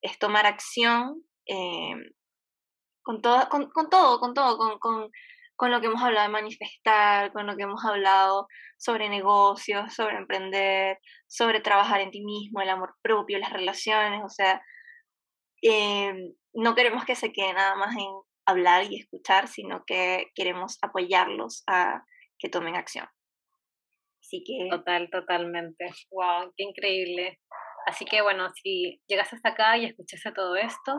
es 0.00 0.18
tomar 0.18 0.46
acción, 0.46 1.22
eh, 1.46 1.94
con 3.02 3.20
todo, 3.20 3.48
con, 3.50 3.70
todo, 3.90 4.18
con 4.18 4.32
todo, 4.32 4.78
con 4.78 5.70
lo 5.70 5.80
que 5.80 5.88
hemos 5.88 6.02
hablado 6.02 6.26
de 6.26 6.32
manifestar, 6.32 7.32
con 7.34 7.46
lo 7.46 7.54
que 7.54 7.64
hemos 7.64 7.84
hablado 7.84 8.48
sobre 8.78 9.10
negocios, 9.10 9.92
sobre 9.92 10.16
emprender, 10.16 10.98
sobre 11.26 11.60
trabajar 11.60 12.00
en 12.00 12.10
ti 12.10 12.24
mismo, 12.24 12.62
el 12.62 12.70
amor 12.70 12.94
propio, 13.02 13.38
las 13.38 13.52
relaciones, 13.52 14.22
o 14.24 14.30
sea, 14.30 14.62
eh, 15.60 16.14
no 16.54 16.74
queremos 16.74 17.04
que 17.04 17.14
se 17.14 17.30
quede 17.30 17.52
nada 17.52 17.74
más 17.74 17.94
en 17.94 18.08
hablar 18.46 18.90
y 18.90 19.00
escuchar, 19.00 19.48
sino 19.48 19.84
que 19.86 20.30
queremos 20.34 20.78
apoyarlos 20.80 21.62
a 21.66 22.04
que 22.38 22.48
tomen 22.48 22.74
acción. 22.74 23.06
Así 24.26 24.42
que... 24.44 24.68
Total, 24.70 25.08
totalmente. 25.08 25.86
Wow, 26.10 26.52
qué 26.56 26.64
increíble. 26.64 27.38
Así 27.86 28.04
que 28.04 28.22
bueno, 28.22 28.50
si 28.60 29.00
llegaste 29.06 29.36
hasta 29.36 29.50
acá 29.50 29.78
y 29.78 29.84
escuchaste 29.84 30.32
todo 30.32 30.56
esto, 30.56 30.92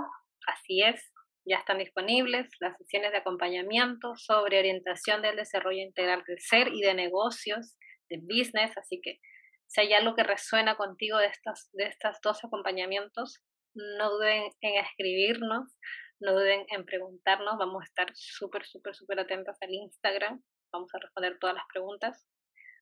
así 0.47 0.81
es, 0.81 1.11
ya 1.45 1.57
están 1.57 1.79
disponibles 1.79 2.47
las 2.61 2.77
sesiones 2.77 3.11
de 3.11 3.17
acompañamiento 3.17 4.15
sobre 4.15 4.59
orientación 4.59 5.21
del 5.21 5.35
desarrollo 5.35 5.81
integral 5.81 6.23
del 6.25 6.39
ser 6.39 6.69
y 6.69 6.79
de 6.79 6.93
negocios, 6.93 7.75
de 8.09 8.19
business, 8.21 8.77
así 8.77 9.01
que 9.03 9.19
si 9.67 9.81
hay 9.81 9.93
algo 9.93 10.15
que 10.15 10.23
resuena 10.23 10.77
contigo 10.77 11.17
de, 11.17 11.27
estas, 11.27 11.69
de 11.73 11.87
estos 11.87 12.15
dos 12.23 12.41
acompañamientos, 12.45 13.43
no 13.75 14.11
duden 14.11 14.49
en 14.61 14.85
escribirnos, 14.85 15.77
no 16.21 16.31
duden 16.31 16.65
en 16.69 16.85
preguntarnos, 16.85 17.57
vamos 17.57 17.81
a 17.81 17.85
estar 17.85 18.07
súper, 18.15 18.65
súper, 18.65 18.95
súper 18.95 19.19
atentos 19.19 19.57
al 19.59 19.73
Instagram, 19.73 20.41
vamos 20.71 20.89
a 20.95 20.99
responder 20.99 21.37
todas 21.37 21.55
las 21.55 21.65
preguntas, 21.69 22.25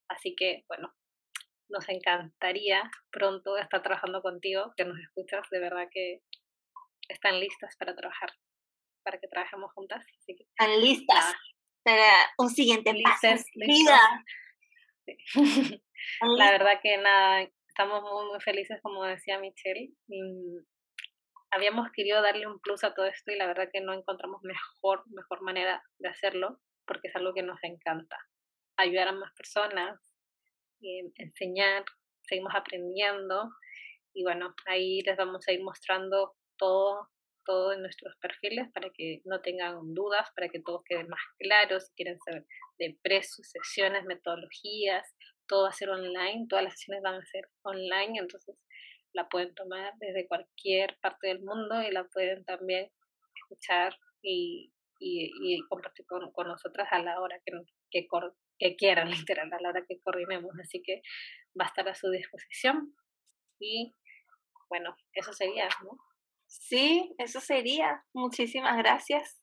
así 0.09 0.35
que 0.35 0.63
bueno, 0.67 0.93
nos 1.69 1.87
encantaría 1.89 2.89
pronto 3.11 3.57
estar 3.57 3.81
trabajando 3.81 4.21
contigo, 4.21 4.73
que 4.77 4.85
nos 4.85 4.99
escuchas, 4.99 5.47
de 5.49 5.59
verdad 5.59 5.87
que 5.91 6.21
están 7.09 7.39
listas 7.39 7.75
para 7.77 7.95
trabajar 7.95 8.29
para 9.05 9.19
que 9.19 9.27
trabajemos 9.27 9.71
juntas. 9.73 10.03
Así 10.03 10.35
que, 10.35 10.43
Están 10.43 10.81
listas 10.81 11.35
para 11.83 12.11
un 12.39 12.49
siguiente 12.49 12.91
paso. 13.03 13.45
Vida. 13.53 14.01
La 16.37 16.51
verdad 16.51 16.79
que 16.81 16.97
nada, 16.97 17.47
estamos 17.67 18.01
muy, 18.01 18.31
muy 18.31 18.41
felices, 18.41 18.79
como 18.81 19.03
decía 19.05 19.39
Michelle. 19.39 19.93
Habíamos 21.51 21.89
querido 21.91 22.21
darle 22.21 22.47
un 22.47 22.59
plus 22.59 22.83
a 22.83 22.93
todo 22.93 23.05
esto 23.05 23.31
y 23.31 23.37
la 23.37 23.45
verdad 23.47 23.69
que 23.71 23.79
no 23.79 23.93
encontramos 23.93 24.41
mejor, 24.43 25.03
mejor 25.07 25.41
manera 25.41 25.81
de 25.99 26.09
hacerlo 26.09 26.59
porque 26.85 27.07
es 27.07 27.15
algo 27.15 27.33
que 27.33 27.43
nos 27.43 27.63
encanta. 27.63 28.17
Ayudar 28.77 29.09
a 29.09 29.13
más 29.13 29.33
personas, 29.33 29.99
eh, 30.81 31.11
enseñar, 31.15 31.85
seguimos 32.23 32.53
aprendiendo 32.55 33.51
y 34.13 34.23
bueno, 34.23 34.53
ahí 34.65 35.01
les 35.01 35.17
vamos 35.17 35.47
a 35.47 35.51
ir 35.51 35.63
mostrando 35.63 36.35
todo 36.57 37.09
todo 37.45 37.71
en 37.71 37.81
nuestros 37.81 38.15
perfiles 38.17 38.69
para 38.73 38.89
que 38.89 39.21
no 39.23 39.39
tengan 39.41 39.93
dudas, 39.93 40.27
para 40.35 40.49
que 40.49 40.59
todo 40.59 40.83
quede 40.83 41.05
más 41.05 41.21
claro, 41.37 41.79
si 41.79 41.93
quieren 41.93 42.19
saber 42.19 42.45
de 42.77 42.97
precios, 43.01 43.47
sesiones, 43.47 44.03
metodologías, 44.03 45.15
todo 45.47 45.63
va 45.63 45.69
a 45.69 45.73
ser 45.73 45.89
online, 45.89 46.47
todas 46.49 46.65
las 46.65 46.73
sesiones 46.73 47.03
van 47.03 47.21
a 47.21 47.25
ser 47.25 47.47
online, 47.61 48.19
entonces 48.19 48.57
la 49.13 49.29
pueden 49.29 49.53
tomar 49.55 49.93
desde 49.99 50.27
cualquier 50.27 50.97
parte 51.01 51.27
del 51.27 51.41
mundo 51.41 51.81
y 51.81 51.91
la 51.91 52.03
pueden 52.05 52.43
también 52.43 52.91
escuchar 53.35 53.95
y, 54.21 54.73
y, 54.99 55.61
compartir 55.69 56.05
con, 56.05 56.31
con, 56.31 56.47
nosotras 56.47 56.87
a 56.91 56.99
la 56.99 57.21
hora 57.21 57.39
que, 57.45 57.53
que, 57.91 58.07
que 58.59 58.75
quieran, 58.75 59.09
literal, 59.27 59.51
a 59.53 59.61
la 59.61 59.69
hora 59.69 59.85
que 59.87 59.99
coordinemos. 60.01 60.51
Así 60.61 60.81
que 60.83 61.01
va 61.59 61.65
a 61.65 61.67
estar 61.67 61.87
a 61.87 61.95
su 61.95 62.09
disposición 62.09 62.95
y 63.59 63.93
bueno, 64.69 64.95
eso 65.13 65.33
sería, 65.33 65.67
¿no? 65.83 65.97
Sí, 66.47 67.13
eso 67.17 67.39
sería. 67.39 68.03
Muchísimas 68.13 68.77
gracias. 68.77 69.41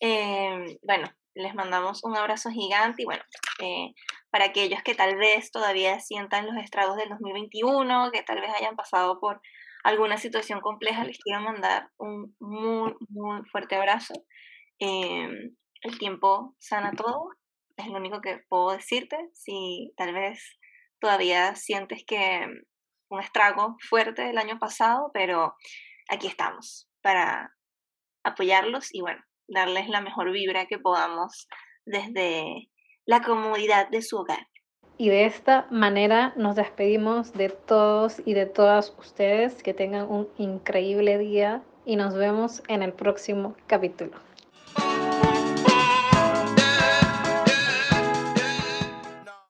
Em, 0.00 0.76
bueno, 0.82 1.08
les 1.34 1.54
mandamos 1.54 2.02
un 2.04 2.16
abrazo 2.16 2.50
gigante 2.50 3.02
y 3.02 3.04
bueno, 3.04 3.22
eh, 3.60 3.94
para 4.30 4.46
aquellos 4.46 4.82
que 4.82 4.94
tal 4.94 5.16
vez 5.16 5.50
todavía 5.50 6.00
sientan 6.00 6.46
los 6.46 6.56
estragos 6.56 6.96
del 6.96 7.08
2021, 7.10 8.10
que 8.12 8.22
tal 8.22 8.40
vez 8.40 8.50
hayan 8.54 8.76
pasado 8.76 9.20
por 9.20 9.40
alguna 9.84 10.18
situación 10.18 10.60
compleja, 10.60 11.04
les 11.04 11.18
quiero 11.18 11.40
mandar 11.40 11.90
un 11.98 12.34
muy, 12.40 12.94
muy 13.08 13.42
fuerte 13.50 13.76
abrazo. 13.76 14.14
Em, 14.78 15.56
el 15.82 15.98
tiempo 15.98 16.54
sana 16.58 16.92
todo, 16.92 17.30
es 17.76 17.86
lo 17.88 17.98
único 17.98 18.20
que 18.20 18.40
puedo 18.48 18.72
decirte. 18.72 19.16
Si 19.32 19.92
tal 19.96 20.14
vez 20.14 20.42
todavía 21.00 21.54
sientes 21.54 22.04
que 22.06 22.46
un 23.08 23.20
estrago 23.20 23.76
fuerte 23.88 24.22
del 24.22 24.38
año 24.38 24.58
pasado, 24.58 25.10
pero 25.12 25.54
aquí 26.08 26.26
estamos 26.26 26.88
para 27.02 27.54
apoyarlos 28.24 28.92
y 28.92 29.00
bueno, 29.00 29.22
darles 29.46 29.88
la 29.88 30.00
mejor 30.00 30.32
vibra 30.32 30.66
que 30.66 30.78
podamos 30.78 31.48
desde 31.84 32.68
la 33.04 33.22
comodidad 33.22 33.88
de 33.88 34.02
su 34.02 34.16
hogar. 34.18 34.48
Y 34.98 35.10
de 35.10 35.26
esta 35.26 35.66
manera 35.70 36.32
nos 36.36 36.56
despedimos 36.56 37.32
de 37.34 37.50
todos 37.50 38.22
y 38.24 38.32
de 38.32 38.46
todas 38.46 38.94
ustedes. 38.98 39.62
Que 39.62 39.74
tengan 39.74 40.10
un 40.10 40.28
increíble 40.38 41.18
día 41.18 41.62
y 41.84 41.96
nos 41.96 42.14
vemos 42.14 42.62
en 42.68 42.82
el 42.82 42.92
próximo 42.94 43.54
capítulo. 43.66 44.25